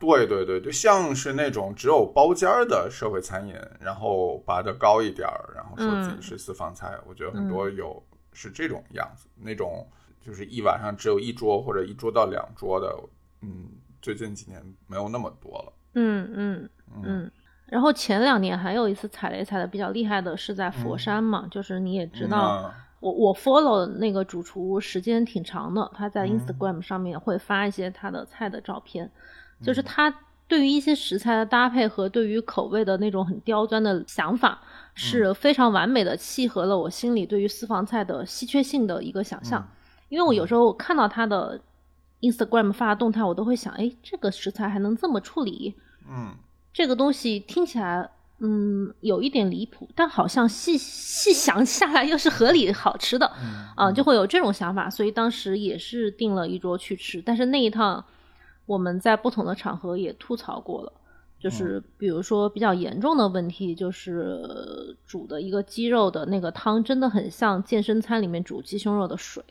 [0.00, 6.96] 对对对，就像是那种只有包间儿的社会餐饮，然后拔得高一点儿，然后说自己是私房菜。
[7.06, 8.00] 我觉得很多有
[8.32, 9.84] 是这种样子，那种
[10.20, 12.96] 就是一晚上只有一桌或者一桌到两桌的，
[13.42, 13.68] 嗯，
[14.00, 15.72] 最近几年没有那么多了。
[15.94, 16.70] 嗯嗯
[17.04, 17.30] 嗯。
[17.66, 22.72] 然后前两年还有一次踩雷踩的比较厉害的是在佛山嘛，就是你也知道。
[23.00, 29.10] 我我 follow 那个主厨时间挺长的，他在 Instagram 上面会发一些他的菜的照片，
[29.62, 30.12] 就是他
[30.48, 34.60] 对于一些食材的搭配和对于口味的那种很刁钻的想法，
[34.94, 39.68] 是非常完美的契合了我心里对于私房菜的稀缺性的一个想象。
[40.08, 41.60] 因为我有时候看到他的
[42.20, 45.74] Instagram 发的动态，我都会想，哎，这个食材还能这么处理？
[46.08, 46.34] 嗯，
[46.72, 48.10] 这个东西听起来。
[48.40, 53.30] 嗯，有一点离谱，但好像细细想下来又是合理好吃的，
[53.74, 57.20] 啊，就会有这种想法，所以当时也是订了一桌去吃。
[57.20, 58.04] 但是那一趟
[58.66, 60.92] 我们在不同的场合也吐槽过了，
[61.40, 69.42] 就是比如说比较严重的问题，就是煮的一个鸡肉的那个汤真的很像健身餐里面煮鸡胸肉的水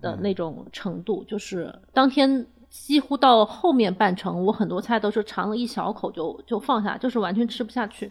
[0.00, 2.46] 的那种程度，就是当天。
[2.70, 8.08] 几乎到后面半程，我很多菜都是尝了一小口就就放下，就是完全吃不下去。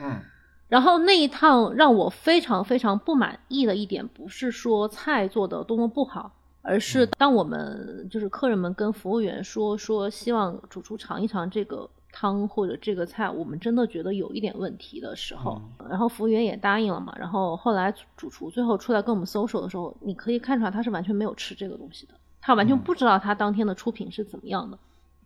[0.00, 0.20] 嗯，
[0.68, 6.32] 然后那一趟让我非常非常不满意的一点，不是说菜做的多么不好，
[6.62, 17.14] 而是当我们就是客人们跟服务员说说希望主厨尝一尝这个汤或者这个菜，我们真的觉得有一点问题的时候，然后服务员也答应了嘛。
[17.18, 22.14] 然后后来主厨最后出来跟我们搜索的时候，你可以看出来他是完全没有吃这个东西的。
[22.40, 24.78] 他完全不知道他当天的出品是怎么样的，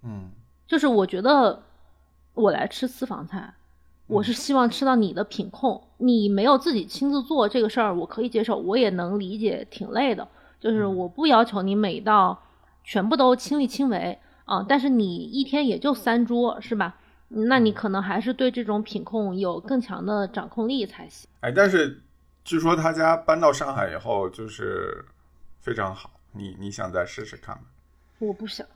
[0.02, 0.30] 嗯，
[0.66, 1.62] 就是我觉得
[2.34, 3.52] 我来吃私房菜，
[4.06, 10.26] 我是希望吃到你的品控，你没有自己亲自做这个事儿，我可以接受，我也能理解，挺累的。
[10.60, 12.42] 就是我不要求你每道
[12.84, 16.96] 全部都亲力亲为啊，但是你一天也就三桌是吧？
[17.28, 21.28] 那你可能还是对这种品控有更强的掌控力才行。
[21.40, 22.02] 哎，但是
[22.44, 25.04] 据说他家搬到上海以后就是
[25.60, 26.10] 非常好。
[26.32, 27.62] 你你想再试试看吗？
[28.18, 28.66] 我不想，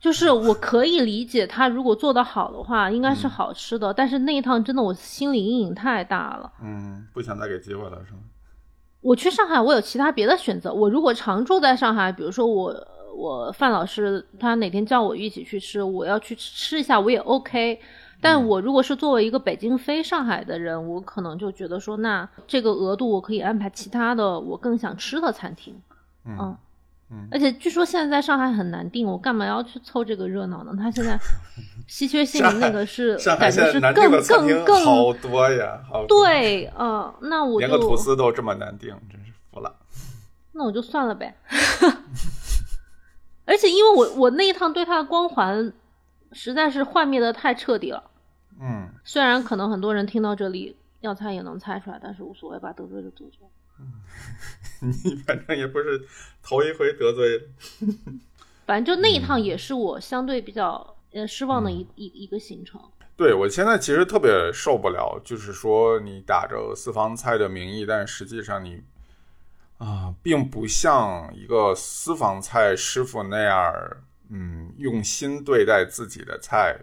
[0.00, 3.92] 就是我可以理解他如果做得好的话，应该是好吃的。
[3.92, 6.52] 但是那一趟真的我心理阴影太大了。
[6.62, 8.20] 嗯，不想再给机会了是吗？
[9.00, 10.72] 我去上海，我有其他别的选择。
[10.72, 12.74] 我如果常住在上海，比如说我
[13.16, 17.80] 我范老师他哪天叫我一起去吃，我要去吃一下，我也 OK。
[18.20, 25.80] 但我如果是作为一个北京飞上海的人，我可能就觉得说，那这个额度我可以安排其他的我更想吃的餐厅。
[26.24, 26.36] 嗯。
[26.40, 26.56] 嗯，
[27.30, 30.72] 而且据说现在在上海很难订，我干嘛要去凑这个热闹呢？
[30.76, 31.18] 他现在
[31.88, 39.74] 稀缺性那个是感觉是更更更好多呀，好对，嗯，那我连个吐司都这么难订，真是服了。
[40.52, 41.34] 那我就算了呗。
[43.46, 45.72] 而且因为我我那一趟对他的光环
[46.32, 48.02] 实在是幻灭的太彻底了。
[48.60, 53.38] 嗯，虽然可能很多人听到这里要猜也能猜出来，但是无所谓吧，得罪就得罪。
[53.78, 56.02] 嗯， 你反正也不是
[56.42, 57.48] 头一回得罪。
[58.66, 62.80] 反正就那一趟也是我相对比较呃失望的一一一个行程。
[63.16, 68.82] 对我现在其实特别受不了，就是说你打着私房菜的名义，但实际上你
[69.78, 73.74] 啊，并不像一个私房菜师傅那样，
[74.28, 76.78] 嗯，用心对待自己的菜。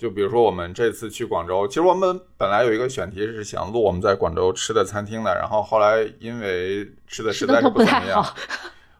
[0.00, 8.24] 就比如说，我们这次去广州，其实我们本来有一个选题是想录我们在广州吃的餐厅的，然后后来因为吃的实在是不怎么样，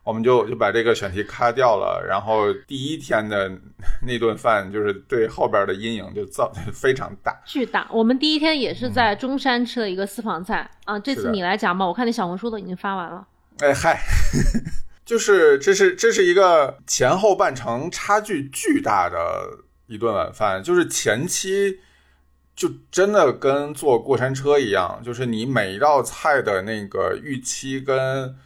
[0.04, 2.04] 我们就就把这个选题咔掉了。
[2.06, 3.50] 然后第一天的
[4.06, 7.88] 那顿饭，就是对后边的阴影就造非常大，巨大。
[7.90, 10.98] 我们第一天也是在中山吃了一个私房菜啊。
[10.98, 13.26] 这次你来讲吧，我看你小红书都已经发完了。
[13.60, 13.98] 哎嗨，
[15.06, 19.48] 就是这是这是一个前后半程差距巨大的
[19.90, 21.80] 一顿晚饭，就是前期。
[22.56, 28.36] 就真的跟坐过山车一样，就是你每一道菜的那个预期，跟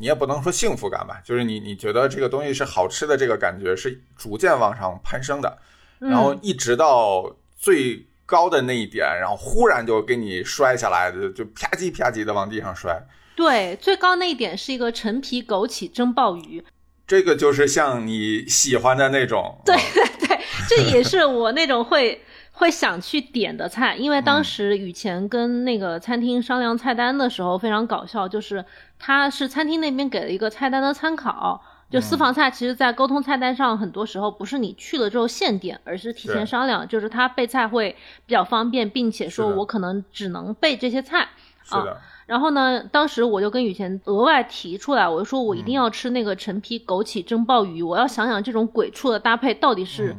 [0.00, 5.58] 你也不能说幸福感吧，就是你你觉得这个东西是好吃的，这个感觉是逐渐往上攀升的，
[5.98, 12.98] 然后一直到最高的那一点，然后忽然就给你摔下来，就就啪叽啪叽的往地上摔。
[13.36, 16.64] 对，最高那一点是一个陈皮枸杞蒸鲍鱼，
[17.06, 19.60] 这个就是像你喜欢的那种。
[19.66, 20.23] 对对对，
[20.68, 22.20] 这也是我那种会。
[22.56, 28.64] 会想去点的菜，因为当时雨前跟那个餐厅商量菜单的时候非常搞笑，就是
[28.96, 41.26] 他是餐厅那边给了一个菜单的参考，就私房菜其实，在沟通菜单上很多时候不是你去了之后现点，而是提前商量，就是他备菜会比较方便，并且说我可能只能备这些菜
[41.70, 41.84] 啊。
[42.26, 50.16] 然后呢，当时我就跟雨前额外提出来，我就说我一定要吃那个陈皮枸杞蒸鲍鱼，我要想想这种鬼畜的搭配到底是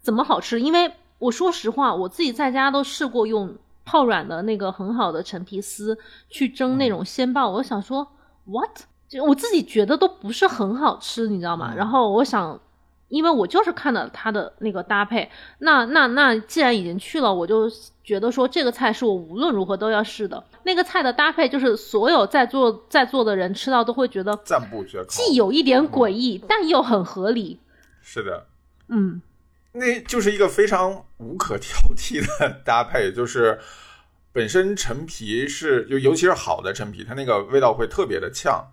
[0.00, 0.92] 怎么好吃，因为。
[1.20, 3.52] 我说实话，我自己在家都试过用
[3.84, 8.06] 泡软的那个很好的陈皮丝去蒸那种鲜鲍，我想说
[8.44, 8.82] ，what？
[9.08, 11.74] 就我自己觉得都不是很好吃，你知道吗？
[11.74, 12.60] 然后我想，
[13.08, 17.68] 因为我就是看了它的那个搭配，那那那既然已经去了，我就
[18.08, 20.42] 觉得说这个菜是我无论如何都要试的。
[20.62, 27.60] 那个菜的搭配就是所有在座在座的人吃到都会觉得赞不绝口，既有一点诡异，但又很合理。
[28.00, 28.46] 是的，
[28.88, 29.20] 嗯。
[29.72, 33.58] 那就是一个非常无可挑剔的 搭配，就是
[34.32, 38.64] 本身陈皮是就尤其是好的陈皮，它那个味道会特别的呛，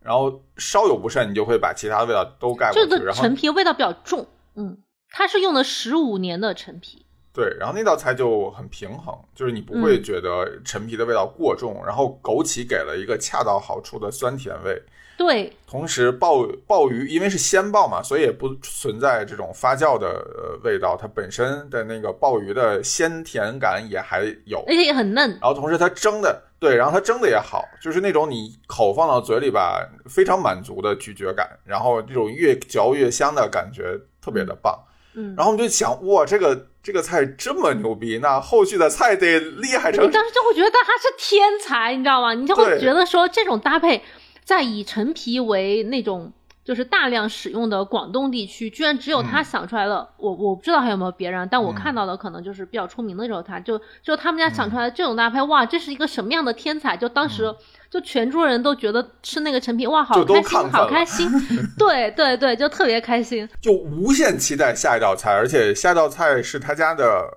[0.00, 2.88] 然后稍有不慎，你就会把其他的味道都盖过去。
[2.88, 4.78] 这个陈皮味道比较重，嗯，
[5.10, 7.04] 它是用的十五年的陈皮。
[7.34, 14.82] 对，然后那道菜就很平衡，就是你不会觉得陈皮的味道过重，然后枸杞给了一个恰到好处的酸甜味。
[15.16, 25.30] 对，同时鲍鲍鱼因为是鲜鲍嘛，所以也不存在这种发酵的呃味道，它本身的那个鲍鱼的鲜甜感也还有，而且也很嫩。
[25.32, 34.76] 然后同时它蒸的，对，然后它蒸的也好，就是那种你口放到嘴里吧，非常满足的咀嚼感，然后这种越嚼越香的感觉特别的棒。
[35.14, 40.04] 嗯，然后我们就想，哇，这个这个菜这么牛逼，那后续的菜得厉害成。
[40.04, 42.34] 你当时就会觉得他是天才，你知道吗？
[42.34, 44.02] 你就会觉得说这种搭配。
[44.44, 46.32] 在以陈皮为那种
[46.64, 50.08] 就是大量使用的广东地区，居然只有他想出来了。
[50.16, 53.58] 我我不知道还有没有别人，但我看到的可能就是比较出名的时候他。
[53.58, 56.96] 就就他们家想出来的这种搭配，哇，这是一个什么样的天才？
[56.96, 57.52] 就当时
[57.90, 61.28] 就全桌人都觉得吃那个陈皮，哇，好开心，好开心。
[61.76, 67.28] 对对对，就特别开心，就无限期待下一道菜，而且下道菜是他家的，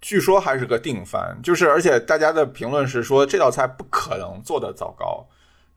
[0.00, 1.36] 据说还是个定番。
[1.42, 5.26] 就是而且大家的评论是说这道菜不可能做的糟糕，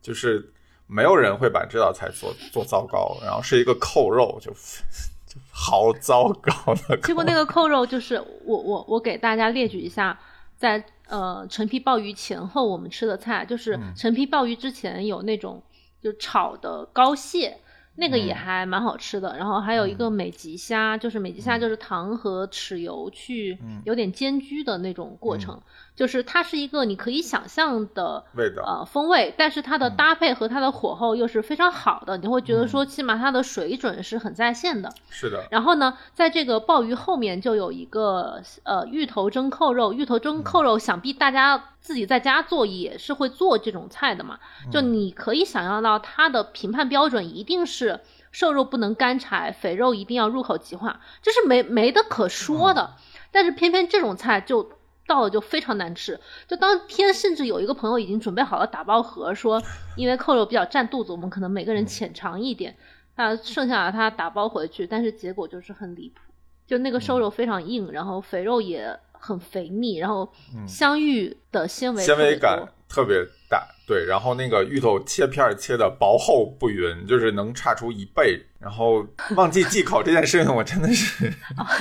[0.01, 0.53] 就是。
[0.91, 6.97] 没有人会把这道菜做做糟糕，然后是一个扣肉，就就好糟糕的。
[6.97, 10.19] 结果那个扣肉就是我 我我给大家列举一下，
[10.57, 15.63] 在呃陈皮鲍鱼前后我们吃的菜，就是陈皮鲍鱼之前有那种
[16.01, 17.57] 就炒的膏蟹。
[17.95, 25.61] 那个也还蛮好吃的，然后还有一个美极虾，就是美极虾就是糖和豉油去有点煎焗的那种过程，
[25.95, 34.91] 就是它是一个你可以想象的味道呃风味，但是它的搭配和它的火候又是非常好的，你会觉得说起码它的水准是很在线的。
[35.09, 35.45] 是的。
[35.51, 44.39] 然后呢，在这个鲍鱼后面就有一个呃芋头蒸扣肉，芋头蒸扣肉想必大家自己在家做也是会做这种菜的嘛，
[44.71, 47.99] 就你可以想象到它的评判标准一定是。
[48.33, 52.95] 瘦肉不能干柴，肥肉一定要入口即化，这是没没得可说的。
[53.29, 54.71] 但是偏偏这种菜就
[55.05, 56.17] 到了就非常难吃。
[56.47, 59.61] 就当天甚至有一个朋友已经准备好了打包盒，说
[59.97, 62.77] 因为扣肉比较占肚子，我们可能每个人浅尝一点，
[63.15, 64.87] 啊，剩下的他打包回去。
[64.87, 66.21] 但是结果就是很离谱，
[66.65, 70.29] 就那个瘦肉非常硬，然后肥肉也很肥腻，然后
[70.67, 73.65] 香芋的纤维纤维感特别大。
[73.87, 78.41] 对，然后那个芋头切片切的薄厚不匀，就是能差出一倍。
[78.57, 79.05] 然后
[79.35, 81.33] 忘记忌口这件事情，我真的是。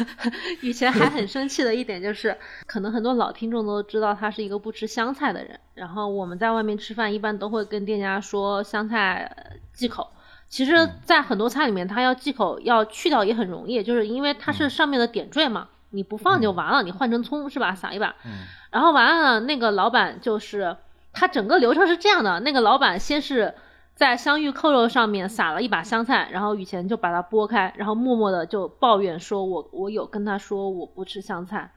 [0.61, 2.37] 以前还很生气的一点就是，
[2.67, 5.59] 可能很多老听众都知道他是一个不吃香菜的人。
[5.75, 9.31] 然后我们在外面吃饭，一般都会跟店家说香菜
[9.73, 10.11] 忌口。
[10.49, 10.73] 其实，
[11.05, 17.75] 在很多菜里面，它要忌口要去掉也很容易，就是因为它是上面的点缀嘛，你不放就完了，你换成葱是吧？
[17.75, 18.15] 撒一把。
[18.25, 18.31] 嗯。
[18.71, 20.77] 然后完了，那个老板就是。
[21.13, 23.53] 他整个流程是这样的：那个老板先是
[23.97, 31.73] 在香芋扣肉上面撒了一把香菜，然后雨前就把它剥开，然后默默的就抱怨说：“我我有跟他说我不吃香菜。”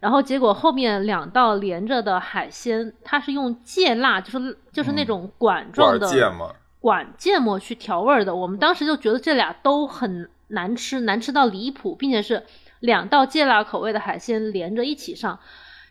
[0.00, 8.34] 然后结果后面两道连着的海鲜，它是用芥辣，就是就是那种管状的芥末，管芥末去调味的。
[8.34, 12.42] 我们当时就觉得这俩都很难吃，难吃到离谱，并且是
[12.84, 15.38] 两道芥辣口味的海鲜连着一起上，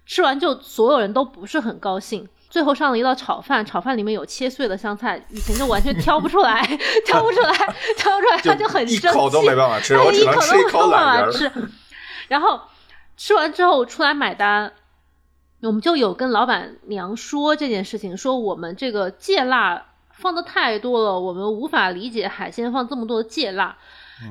[0.05, 2.27] 吃完就所有人都不是很高兴。
[2.49, 6.61] 最后上了一道炒饭，炒饭里面有切碎的香菜，以前就完全挑不出来，
[7.03, 7.51] 挑不出来，
[7.97, 11.51] 挑不出来，他就很生气，一口都没办法吃， 我只能吃一口懒吃。
[12.27, 12.61] 然后
[13.17, 14.71] 吃完之后出来买单，
[15.63, 23.75] 我们就有跟老板娘说这件事情，说我们这个芥辣放的太多了，我们无法理解海鲜放这么多的芥辣。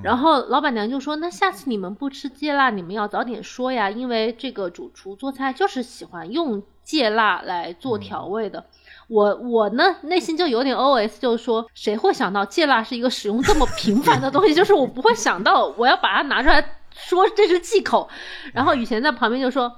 [0.02, 8.66] 然后老板娘就说：“那下次你们不吃芥辣，你们要早点说呀，因为这个主厨做菜就是喜欢用。”芥辣来做调味的，
[9.06, 14.52] 我我呢内心就有点 O S，就是说谁会想到芥辣是一个使用这么频繁的东西？
[14.52, 18.08] 就是我不会想到我要把它拿出来说这是忌口。
[18.52, 19.72] 然后雨贤在旁边就说：“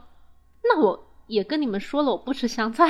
[0.65, 2.89] 那我也跟你们说了，我不吃香菜。”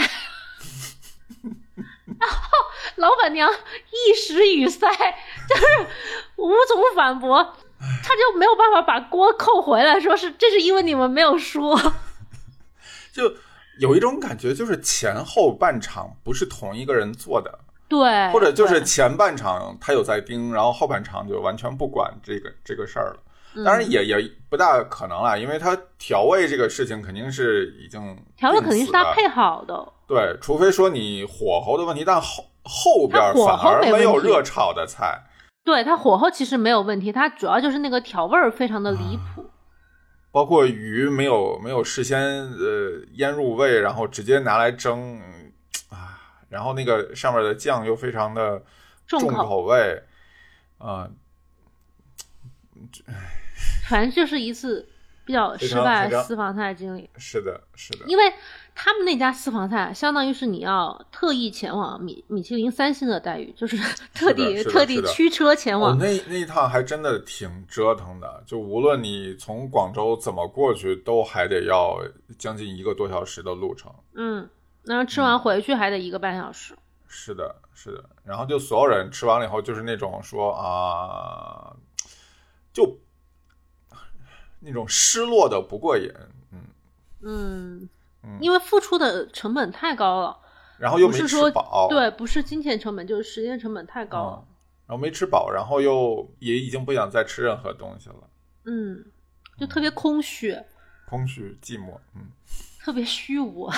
[2.27, 2.49] 然后
[2.97, 5.65] 老板娘一时语塞，就是
[6.37, 7.57] 无从反驳，
[8.03, 11.79] 他就没有办法把锅扣回来，说是这是因为你们没有说，
[13.13, 13.35] 就。
[13.81, 17.59] 有一种感觉，就是前后半场不是同一个人做的，
[17.89, 23.17] 对，或者就是前半场他有在盯，然后后半场就完全不管这个这个事儿了。
[23.63, 24.17] 当然也也
[24.49, 35.23] 不大可能了，因为它调味这个事情肯定是已经调味肯定是他配好的，对，除非说你火候的问题，但后后边反而没有热炒的菜，
[35.65, 39.51] 对它火候其实没有问题，它主要就是那个调味儿非常的离谱。
[40.33, 45.21] 包括鱼没有没有事先呃腌入味，然后直接拿来蒸
[45.91, 48.61] 啊，然后那个上面的酱又非常的
[49.07, 50.03] 重口味，
[50.79, 51.09] 啊，
[53.89, 54.89] 反正就是一次
[55.25, 57.09] 比较失败私房菜经历。
[57.17, 58.25] 是的，是的，因为。
[58.77, 63.77] 他们那家私房菜，相当于是你要特意前往米米其林三星的待遇，就是
[64.13, 65.97] 特地特地驱车前往。
[65.97, 72.01] 那那一趟还真的挺折腾的，就无论你从广州怎么过去，都还得要
[72.37, 73.95] 将近一个多小时的路程。
[74.17, 74.51] 嗯，
[74.83, 76.75] 那吃完回去还得一个半小时。
[77.07, 78.05] 是的，是的。
[78.25, 81.73] 然后就所有人吃完了以后，就是那种说啊，
[82.73, 82.99] 就
[84.65, 86.11] 那种失落的不过瘾。
[86.51, 86.61] 嗯
[87.23, 87.89] 嗯。
[88.41, 90.35] 因为付出的成本太高了，
[90.79, 94.43] 然后又没吃饱，对，不是金钱成本，就是时间成本太高了。
[94.87, 98.17] 然后没吃饱，然后又也已经不想再吃任何东西了。
[98.65, 99.05] 嗯，
[99.59, 100.59] 就特别空虚，
[101.07, 102.29] 空虚寂寞，嗯，
[102.81, 103.71] 特别虚无。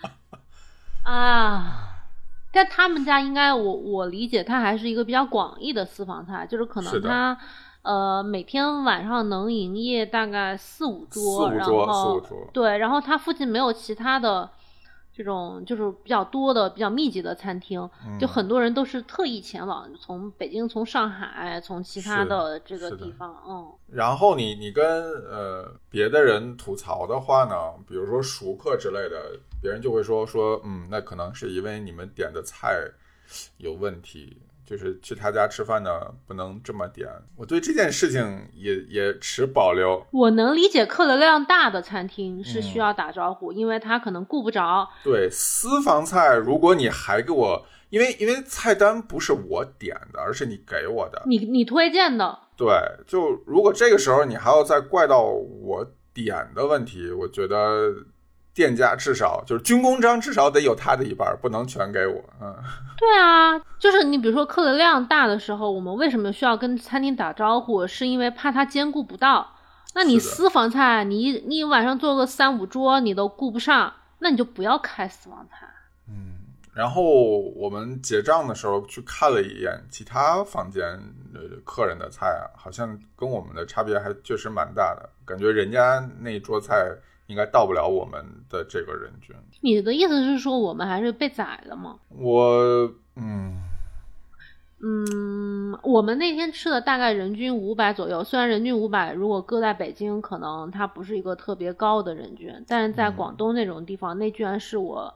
[1.04, 2.04] 啊，
[2.52, 7.38] 但他们家应该，我我理解，它还是一个比较广义的私房菜，就是可能它。
[7.82, 12.20] 呃，每天晚上能营业大概四五桌，然后
[12.52, 14.50] 对，然后它附近没有其他的
[15.12, 23.72] 这种就是比较多的、比较密集的餐厅，就很多人都是特意前往，从北京、从上海、从其他的这个地方，嗯。
[23.88, 24.84] 然后你你跟
[25.24, 27.54] 呃别的人吐槽的话呢，
[27.88, 32.78] 比如说熟客之类的，别人就会说说，嗯，那可能是因为你们点的菜
[33.56, 34.36] 有问题。
[34.70, 35.90] 就是去他家吃饭呢，
[36.28, 37.08] 不能这么点。
[37.34, 40.06] 我对这件事情也也持保留。
[40.12, 44.88] 我能理解客流量大的餐厅是需要打招呼，因为他可能顾不着。
[45.02, 52.38] 对私房菜，如果你还给我，因为因为菜单不是我点的，而是你给我的，你你推荐的。
[52.56, 52.68] 对，
[53.08, 57.92] 就如果这个时候你还要再怪到我点的问题，我觉得。
[58.52, 62.22] 店家至少就是军功章，至少得有他的一半，不能全给我。
[62.40, 62.54] 嗯，
[62.98, 67.86] 对啊，就是你比如说客流量大的时候，我们为什么需要跟餐厅打招呼？
[67.86, 69.54] 是因为怕他兼顾不到。
[69.94, 75.66] 那你私房菜，你你晚上做个三五桌，你都顾不上，那你就不要开私房菜。
[76.08, 76.34] 嗯，
[76.74, 77.02] 然后
[77.56, 80.82] 我们结账的时候去看了一眼其他房间
[81.32, 86.92] 的客人的菜啊，好像跟我们的差别还确实蛮大的，感觉人家那桌菜。
[87.30, 89.34] 应该到不了我们的这个人均。
[89.60, 91.96] 你的意思是说我们还是被宰了吗？
[92.08, 93.62] 我嗯
[94.82, 98.24] 嗯，我们那天吃的大概人均五百左右。
[98.24, 105.14] 虽然人均五百，如果搁在北京，可能它不是一个特别高的人均，但是在广东那种地方，那居然是我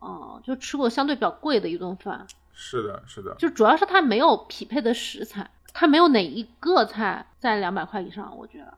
[0.00, 2.26] 哦，就吃过相对比较贵的一顿饭。
[2.52, 8.74] 是的，是的，就主要是它没有匹配的食材，它没有哪一个菜在两百块以上，我觉得。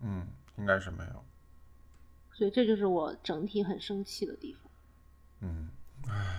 [0.00, 0.28] 嗯。
[0.56, 1.24] 应该是没有，
[2.32, 4.70] 所以这就是我整体很生气的地方。
[5.40, 5.68] 嗯，
[6.08, 6.36] 唉，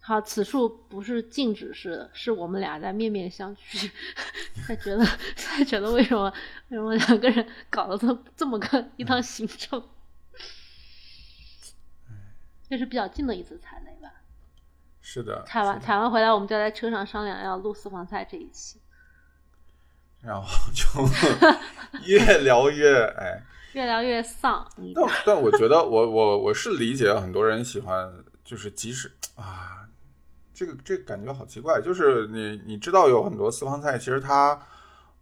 [0.00, 3.90] 好，此处不是静止式的，是我们俩在面面相觑，
[4.66, 5.04] 才觉得
[5.36, 6.32] 才觉得为什么
[6.68, 9.88] 为什么两个人搞了这这么个一趟行程？
[12.68, 14.22] 这是比较近的一次踩雷吧？
[15.00, 15.44] 是的。
[15.44, 18.80] 踩完踩完回来，我们就在车上商量要录私房菜这一期，
[20.22, 20.84] 然后就
[22.06, 23.42] 越聊越哎，
[23.72, 24.66] 越聊越丧。
[24.94, 28.12] 但但我觉得我我我是理解很多人喜欢，
[28.44, 29.78] 就是即使啊。
[30.54, 34.56] 这个这个感觉好奇怪，就是你你知道有很多私房菜，其实它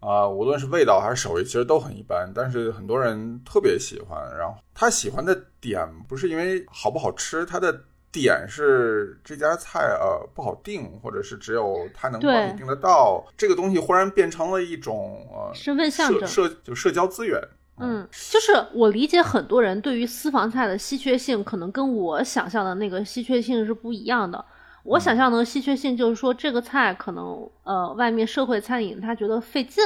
[0.01, 4.21] 啊，无论是味道还是手艺，其实都很一般，但是很多人特别喜欢。
[4.37, 13.25] 然后他喜欢的点不是因为好不好吃，他的点是这家菜呃不好定，或者是只有他能帮你订得到。
[13.37, 17.41] 这个东西忽然变成了一种呃身份象征，社就社交资源。
[17.83, 24.45] 嗯，就是我理解很多人对于私房菜的稀缺性，可能跟我想象的那个稀缺性是不一样的。
[24.83, 29.83] 我想象的稀缺性就是说，这个菜可能呃，外面社会餐饮他觉得费劲，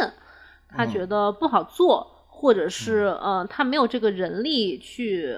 [0.68, 5.36] 他觉得不好做，或者是呃，他没有这个人力去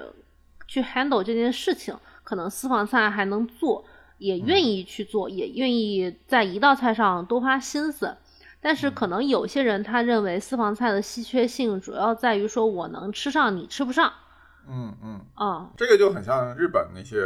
[0.67, 1.95] 去 handle 这件事情，
[2.27, 3.85] 可能私房菜还能做，
[4.17, 8.17] 也愿意去做，也愿意在一道菜上多花心思。
[8.59, 14.11] 但是可能有些人他认为私房菜的稀缺性主要在于说我能吃上，你吃不上。
[14.67, 17.17] 嗯嗯啊，这个就很像日本那些。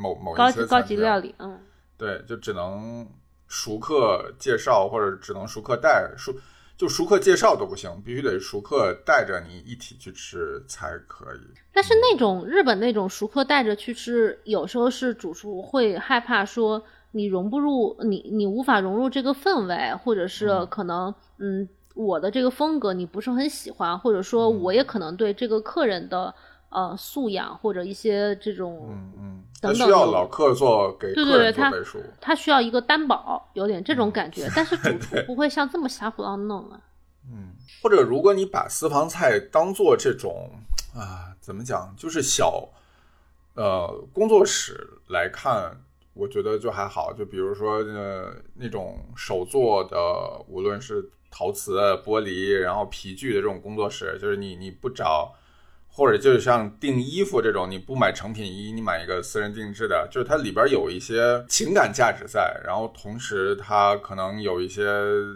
[0.00, 1.58] 某某高级高级料理，嗯，
[1.96, 3.04] 对，就只能
[3.48, 6.32] 熟客介绍，或者只能熟客带熟，
[6.78, 11.40] 就熟客介绍都不行，必须得熟客带着你一起去吃才可以。
[11.72, 26.32] 但是那种日本那种熟客带着去吃，有时候是主厨会害怕说你融不入，你你无法融入这个氛围，或者是可能嗯我的这个风格你不是很喜欢，或者说我也可能对这个客人的。
[26.70, 31.72] 呃，素养或者一些这种，嗯嗯，等等，需要老客做给对对对，他
[32.20, 36.78] 他需要一个担保，有点这种感觉， 但是主厨不会像这么瞎胡乱弄啊。
[37.24, 40.50] 嗯，或者如果你把私房菜当做这种
[40.94, 42.68] 啊，怎么讲，就是小
[43.54, 45.74] 呃工作室来看，
[46.12, 47.14] 我觉得就还好。
[47.14, 49.96] 就比如说呃那种手做的，
[50.48, 55.34] 无论是陶瓷、玻璃，然后皮具的这种工作室，就是你你不找。
[55.98, 64.84] 或者就像订衣服这种，你不买成品衣，你买一个私人定制的，就是它里边有一些情感价值在，然后同时它可能有一些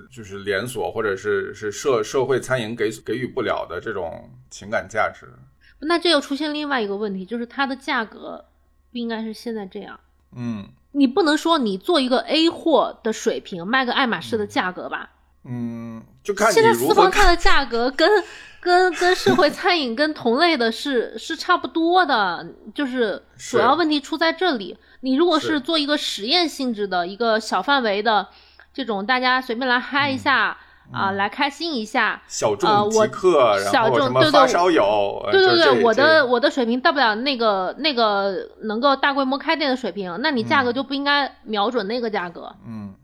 [0.08, 5.26] 就是连锁或者是是社社会餐饮给给予不了的这种情感价值。
[5.80, 8.44] 那这又出现另外一个问题，就是它的价格
[8.92, 9.98] 不应该是现在这样。
[10.36, 15.10] 嗯，你不能说你做一个 A 货的水平卖个爱马仕的价格吧？
[15.44, 18.08] 嗯，就看现在私房菜的价格跟。
[18.62, 24.78] 跟跟社会餐饮跟同类的是是差不多的，就是主要问题出在这里。
[25.00, 28.28] 你如果是做一个实验性质的一个小范围的
[28.72, 30.56] 这种，大家随便来嗨一下
[30.92, 42.54] 啊，来开心一下，小众即刻，小众对对发烧友，对对对，我的我的水平到不了那个那个能够大规模开店的水平，那你价格就不应该瞄准那个价格。
[42.64, 42.94] 嗯，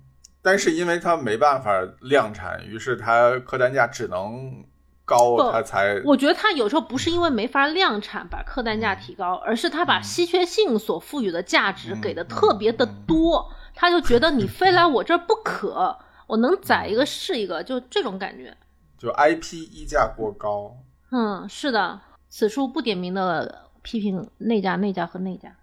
[0.41, 4.65] 但是因为它没办法量产，于是它客单价只能。
[5.09, 18.55] 高，他才我觉得他有时候不是因为没法量产把客单价提高，而是他把稀缺性所赋予的价值给的特别的多，他就觉得你非来我这儿不 可，我能宰一个是一个，就这种感觉。
[18.99, 20.77] 就 IP 溢价过高。
[21.11, 25.57] 嗯，是的，此处不点名的批评那家、那家和那家。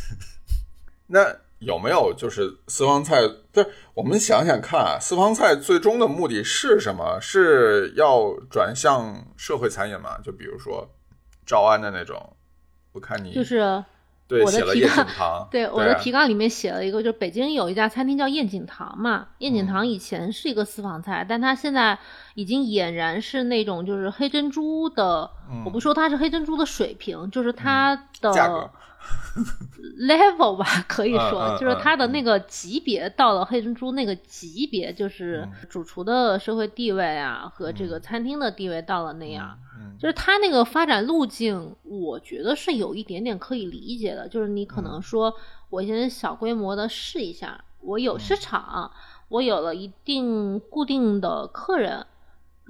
[1.08, 1.36] 那。
[1.60, 3.26] 有没有就是私房菜？
[3.52, 7.18] 不是，我们想想看啊，私房菜最终的目的是什么？
[7.20, 10.18] 是要转向社会餐饮吗？
[10.24, 10.88] 就比如说
[11.44, 12.36] 赵安的那种，
[12.92, 13.84] 我看你就是
[14.28, 19.28] 对写了宴景堂， 对我的提纲里面写了一个，就是北京有一家餐厅叫燕景堂嘛。
[19.38, 21.98] 燕景堂以前是一个私房菜，但它现在
[22.34, 25.30] 已经俨然是那种就是黑珍珠的。
[25.64, 28.70] 我不说它是黑珍珠的水平，就是它的价格。
[29.98, 39.58] Level 吧， 可以说就是他的那个级别到了黑珍珠那个级别，就是主厨的社会地位啊和这个餐厅的地位到了那样，
[39.98, 44.28] 就是他那个发展路径，我觉得是有一点点可以理解的。
[44.28, 45.32] 就是你可能说，
[45.70, 48.90] 我先小规模的试一下，我有市场，
[49.28, 52.06] 我有了一定固定的客人。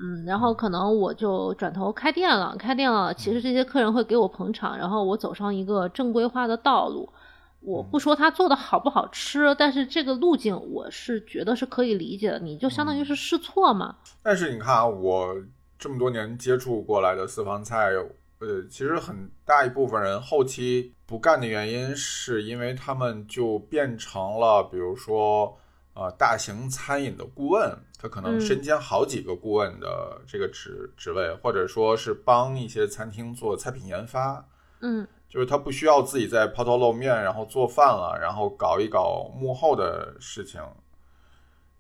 [0.01, 7.13] 嗯，然后可能我就转头开店了，开店了，其实这些客人会给我捧场，然后我走上一个正规化的道路。
[7.61, 12.39] 我不说他做的好不好吃，但是这个路径我是觉得是可以理解的。
[12.39, 13.97] 你就相当于是试错嘛。
[14.23, 15.35] 但是你看啊，我
[15.77, 17.91] 这么多年接触过来的私房菜，
[18.39, 25.59] 呃，其实很大一部分人后期不干的原因，是因为他们就变成了，比如说，
[25.99, 34.47] 呃，大型餐饮的顾问，他可能身兼好几个顾问的这个职职位，或者说是帮一些餐厅做菜品研发，
[34.81, 40.63] 嗯，就是他不需要自己在抛头露面，然后做饭了，然后搞一搞幕后的事情，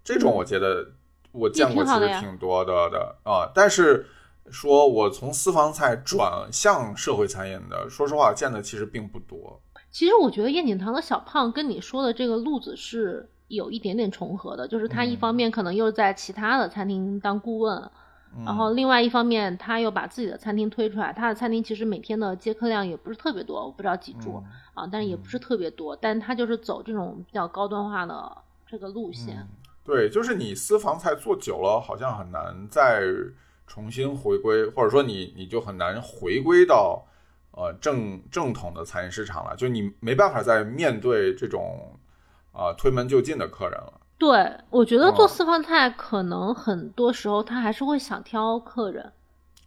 [0.03, 0.85] 这种我觉得
[1.31, 4.07] 我见过其实挺多的的啊，但是。
[4.51, 9.61] 说我从私房菜转向社会餐饮的，说实话见的其实并不多。
[9.91, 17.91] 其实我觉得燕景堂的小胖跟你说的这个路子是有一点点重合的，就是他一方面可能又在其他的餐厅当顾问，
[18.45, 21.13] 然后另外一方面他又把自己的餐厅推出来。
[21.13, 24.43] 他的餐厅其实每天的接客量也不是特别多，我不知道几桌
[24.75, 28.37] 啊，但是也不是特别多，但他就是走这种比较高端化的
[28.67, 29.47] 这个路线。
[29.85, 33.03] 对，就是你私房菜做久了，好像很难再。
[33.71, 37.05] 重新回归，或者说你你就很难回归到，
[37.51, 41.79] 呃正正统的餐饮市场了，就你没办法再面对这种，
[42.59, 43.95] 啊推门就进的客人了。
[44.19, 49.13] 对，我觉得做私房菜可能很多时候他还是会想挑客人。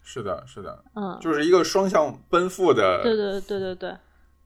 [0.03, 3.01] 是的，是的，嗯，就是一个双向奔赴的。
[3.01, 3.95] 对对对对对。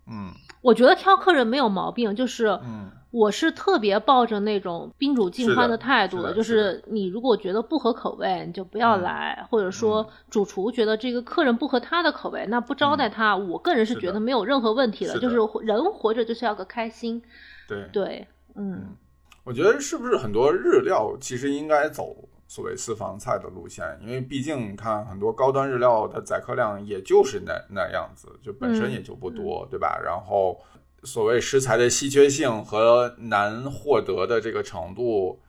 [0.08, 0.32] 嗯，
[0.62, 17.24] 我觉得挑客人没有毛病，就是嗯，我是特别抱着那种宾主尽欢的态度的，就是你如果觉得不合口味，你就不要来，或者说主厨觉得这个客人不合他的口味，那不招待他，我个人是觉得没有任何问题的，就是人活着就是要个开心。
[17.68, 18.96] 对对，嗯，
[19.44, 22.30] 我觉得是不是很多日料其实应该走。
[22.48, 30.00] 所谓私房菜的路线，因为毕竟你看很多高端日料的载客量也就是那那样子，就本身也就不多，对吧？
[30.06, 30.62] 然后
[31.04, 35.42] 所谓食材的稀缺性和难获得的这个程度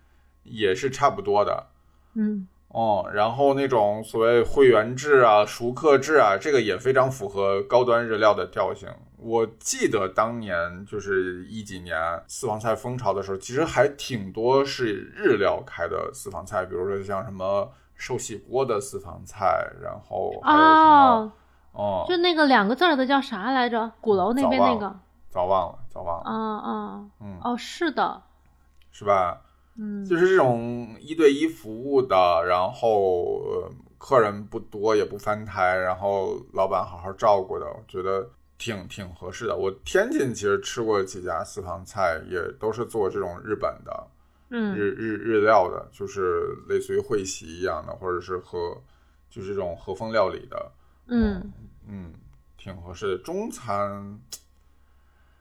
[0.43, 1.67] 也是差不多的，
[2.15, 2.49] 嗯。
[2.77, 8.87] 哦，然后那种所谓会员制啊、熟客制啊，这个也非常符合高端日料的调性。
[9.17, 21.33] 我记得当年就是一几年私房菜风潮的时候，其实还挺多是日料开的私房菜，比如说像什么寿喜锅的私房菜，然后还有什么
[21.73, 23.91] 哦，就那个两个字的叫啥来着？
[24.03, 24.95] 鼓楼那边那个，
[25.31, 26.31] 早忘了，早忘了。
[26.31, 28.23] 啊啊，嗯，哦，是的，
[28.93, 29.41] 是吧？
[29.79, 32.17] 嗯，就是这种一对一服务的，
[32.47, 39.55] 然后客人不多也不翻台，然后老板好好照顾的，我觉得挺挺合适的。
[39.55, 44.07] 我天津其实吃过几家私房菜，也都是做这种日本的，
[44.49, 48.81] 嗯，日日日料的，就是类似于会席一样的，或者是和
[49.29, 50.73] 就是这种和风料理的，
[51.09, 51.53] 嗯
[51.87, 52.15] 嗯，
[52.57, 53.23] 挺合适的。
[53.23, 54.19] 中餐，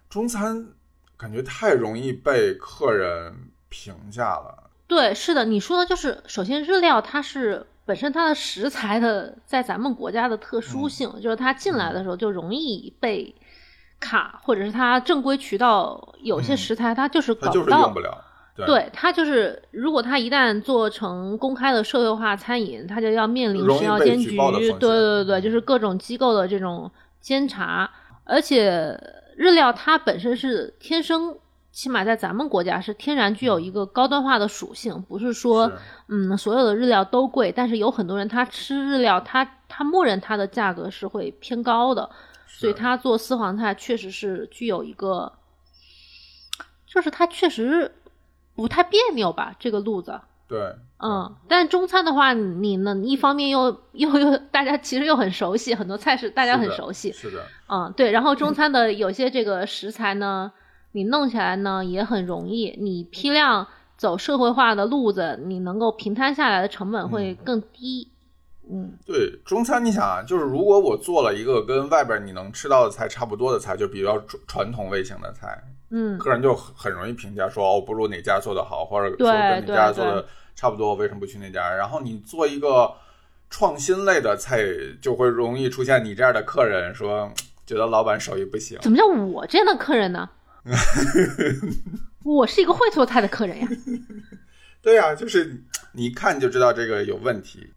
[0.09, 0.67] 中餐
[1.15, 3.51] 感觉太容易被客人。
[3.84, 13.36] 评价了，对，是的，你说的就是，首先日料它是本身它的食材的在咱们国家的特殊性，就是它进来的时候就容易被
[13.99, 17.93] 卡，或者是它正规渠道有些食材它就是搞不到，
[18.65, 27.91] 对，它就是如果它一旦做成公开的社会化餐饮，它就要面临食药监局，对对对对，就是各种机构的这种监察，
[28.23, 28.97] 而且
[29.36, 31.38] 日料它本身是天生。
[31.76, 35.69] 起码在咱们国家是天然具有一个高端化的属性，不是说，
[36.07, 42.09] 嗯，所有的日料都贵，但是有很多人他吃日料，他他默认它的价格是会偏高的，
[42.47, 45.34] 所以他做私房菜确实是具有一个，
[46.88, 47.93] 就是他确实
[48.55, 50.21] 不太别扭吧，这个路子。
[50.47, 60.53] 对，嗯，但中餐的话，你呢，一方面又又又大家其实又很熟悉，很多菜式大家很熟悉，是的，嗯，对，然后 中餐的有些这个食材呢。
[60.95, 63.67] 你弄起来呢也很容易，你批量
[63.97, 68.09] 走社会化的路子，你能够平摊下来的成本会更低。
[68.71, 74.17] 嗯，对，中餐你想啊，就是如果我做了一个跟外边你能吃到的菜差不多的菜，就比较
[74.47, 80.25] 传统类型的菜，嗯，客人就很容易评价说哦，不如哪家做的好，或者说跟哪家做的
[80.55, 81.75] 差不多，为什么不去那家？
[81.75, 82.89] 然后你做一个
[83.49, 84.63] 创新类的菜，
[85.01, 87.29] 就会容易出现你这样的客人说，
[87.67, 88.79] 觉得老板手艺不行。
[88.79, 90.29] 怎么叫我这样的客人呢？
[92.26, 93.68] 我是一个会做菜的客人呀。
[94.82, 95.63] 对呀，就是
[95.93, 97.72] 你一看就知道这个有问题。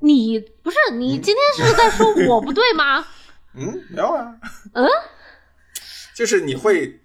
[0.00, 3.04] 你不是你今天是在说我不对吗？
[3.54, 4.34] 嗯，没有啊。
[4.74, 4.86] 嗯，
[6.14, 7.00] 就是你会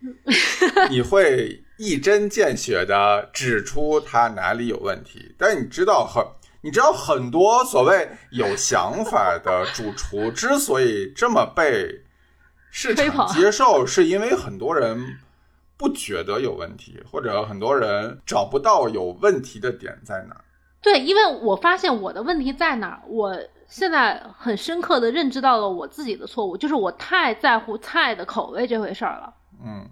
[0.89, 6.23] 你会一针见血的指出他哪里有问题，但是你知道很
[6.61, 12.03] 你知道很多所谓有想法的主厨之所以这么被
[12.75, 15.19] 市场接受，是因为很多人。
[15.75, 20.35] 不觉得有问题，或者很多人找不到有问题的点在哪。
[20.81, 29.33] 对，因为我发现我的问题在哪儿，我现在很深刻的认知到了我自己的错误，就是我太在乎菜的口味这回事儿了。
[29.65, 29.89] 嗯。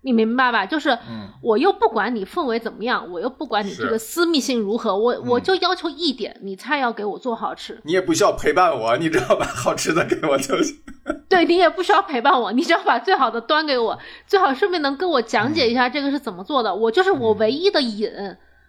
[0.00, 0.64] 你明白吧？
[0.64, 0.96] 就是，
[1.42, 7.78] 我又不管你氛围怎么样，我又不管你这个私密性如何，我我就要求一点，你菜要给我做好吃。
[7.84, 10.76] 你也不需要陪伴我，你只要把好吃的给我就行。
[11.28, 16.74] 对你也不需要陪伴我，你只要把最好的端给我，最好顺便能跟我讲解一下这个是怎么做的。
[16.74, 18.10] 我就是我唯一的瘾，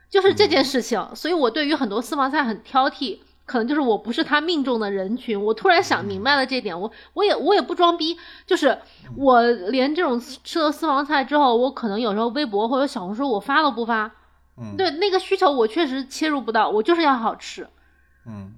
[0.09, 3.19] 就是这件事情，所以我对于很多私房菜很挑剔。
[3.45, 8.15] 可能就是我不是他命中的人群，我突然想明白了这点，我我也我也不装逼，
[8.45, 8.77] 就是
[9.17, 14.11] 我连这种吃了私房菜之后，我可能有时候微博或者小红书我发都不发，
[14.55, 17.67] 嗯，对那个需求我确实切入不到，我就是要好吃，
[18.27, 18.53] 嗯，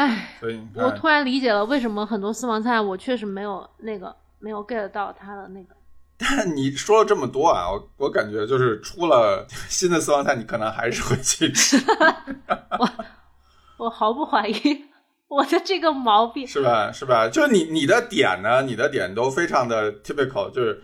[0.00, 5.74] 哎，所以我突然理解了为什么很多私房菜我确实没有那个没有 get 到它的那个。
[6.16, 11.76] 但你说了这么多啊，我我感觉就是出了 新的私房菜，你可能还是会去吃。
[12.78, 12.90] 我。
[13.78, 14.84] 我毫不怀疑
[15.26, 16.92] 我的这个毛病，是吧？
[16.92, 17.26] 是吧？
[17.30, 20.82] 就是你你的点呢，你的点都非常的 typical，就是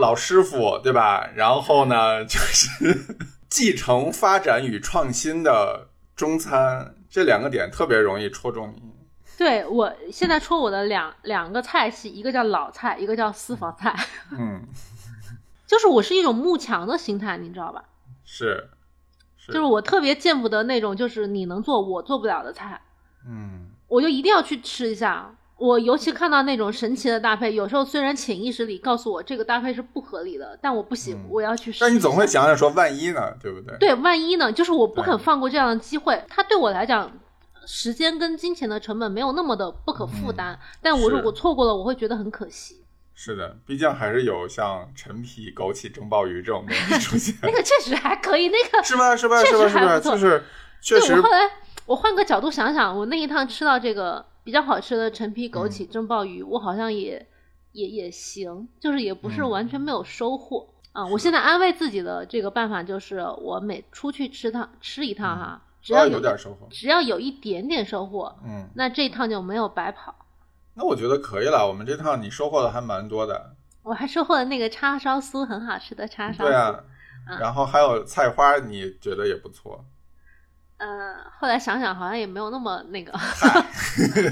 [0.00, 1.28] 老师傅，对吧？
[1.34, 2.96] 然后呢，就是
[3.50, 8.94] 继承、发展与创新的中餐，这两个点特别容易戳中你。
[9.36, 13.94] 对我现在戳我的两两个菜系，一个叫老菜，一个叫私房菜。
[14.30, 14.62] 嗯，
[15.66, 17.84] 就是我是一种慕强的心态，你知道吧？
[18.24, 18.70] 是。
[19.48, 22.80] 就是我特别见不得那种，就是你能做我做不了的菜，
[23.26, 25.34] 嗯，我就一定要去吃一下。
[25.60, 31.80] 我尤其看到那种神奇的搭配，有时候虽然潜意识里告诉我这个搭配是不合理的，但我不行，我要去试。
[31.80, 33.76] 但你总会想想说，万一呢，对不对？
[33.78, 34.50] 对，万一呢？
[34.50, 36.24] 就是我不肯放过这样的机会。
[36.30, 37.12] 它对我来讲，
[37.66, 42.82] 时间跟金钱的成本没有那么的不可负担，但我如果错过了，我会觉得很可惜。
[43.14, 47.34] 是的，毕竟还是有像陈皮、枸杞蒸鲍鱼这种东西出现。
[47.44, 49.14] 那个确实还可以，那个是吧？
[49.14, 49.44] 是吧？
[49.44, 49.68] 是吧？
[49.68, 50.00] 是吧？
[50.00, 50.42] 就是
[50.80, 51.12] 确实。
[51.16, 51.38] 我后来
[51.84, 57.24] 我换个角度想想，我那一趟吃到这个比较好吃的陈皮枸杞蒸鲍鱼，我好像也
[57.70, 61.06] 也也行，就是也不是完全没有收获啊。
[61.06, 70.12] 我现在安慰自己的这个办法就是，我每出去吃趟吃一趟哈，只要有点收获，只要有一点点收获，嗯，那这一趟就没有白跑。
[70.74, 73.54] 那我觉得可以了，我们这趟你收获的还蛮多的。
[73.84, 76.42] 我还收获了那个叉烧酥，很好吃的叉烧。
[76.42, 76.82] 对啊，
[77.38, 79.84] 然后还有菜花，你觉得也不错。
[80.80, 83.12] 嗯，后来想想好像也没有那么那个，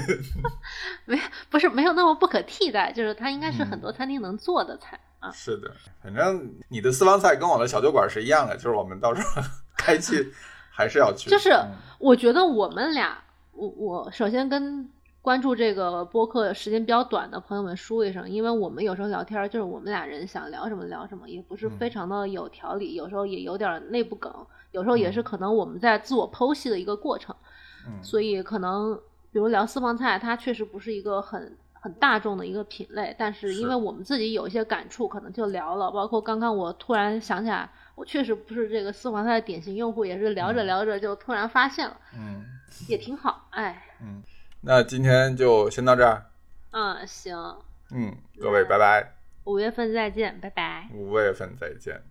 [1.05, 1.19] 没
[1.49, 5.31] 不是没有那么不可替代，就是它应该是很多餐厅能做的菜啊。
[5.31, 5.71] 是的，
[6.01, 9.41] 反正你的私房菜跟我的小酒馆是一样的，就是我们到时候
[9.77, 10.33] 开去
[10.73, 11.29] 还是要去。
[11.29, 11.51] 就是
[11.99, 13.17] 我觉得我们俩，
[13.51, 14.89] 我我首先跟。
[15.21, 24.33] 关注这个播客时间比较短的朋友们说一声，因为我们有时候聊天就是我们俩人想聊什么聊什么，也不是非常的有条理，有时候也有点内部梗，
[24.71, 27.35] 有时候也是可能我们在自我剖析的一个过程。
[27.87, 28.95] 嗯，所以可能
[29.31, 35.89] 比如聊私房菜，它确实不是一个很很大众的一个品类，但是因为我们自己有一些感触，可能就聊了。
[35.91, 41.97] 包括刚刚我突然想起来，我确实不是这个私房菜的典型用户，也是聊着聊着就突然发现了。
[42.15, 42.43] 嗯，
[42.87, 43.83] 也挺好，哎。
[44.01, 44.21] 嗯。
[44.61, 46.25] 那今天就先到这儿。
[46.71, 47.33] 嗯，行。
[47.91, 49.15] 嗯，各位，拜拜。
[49.45, 50.89] 五月份再见，拜拜。
[50.93, 52.08] 五月份再见。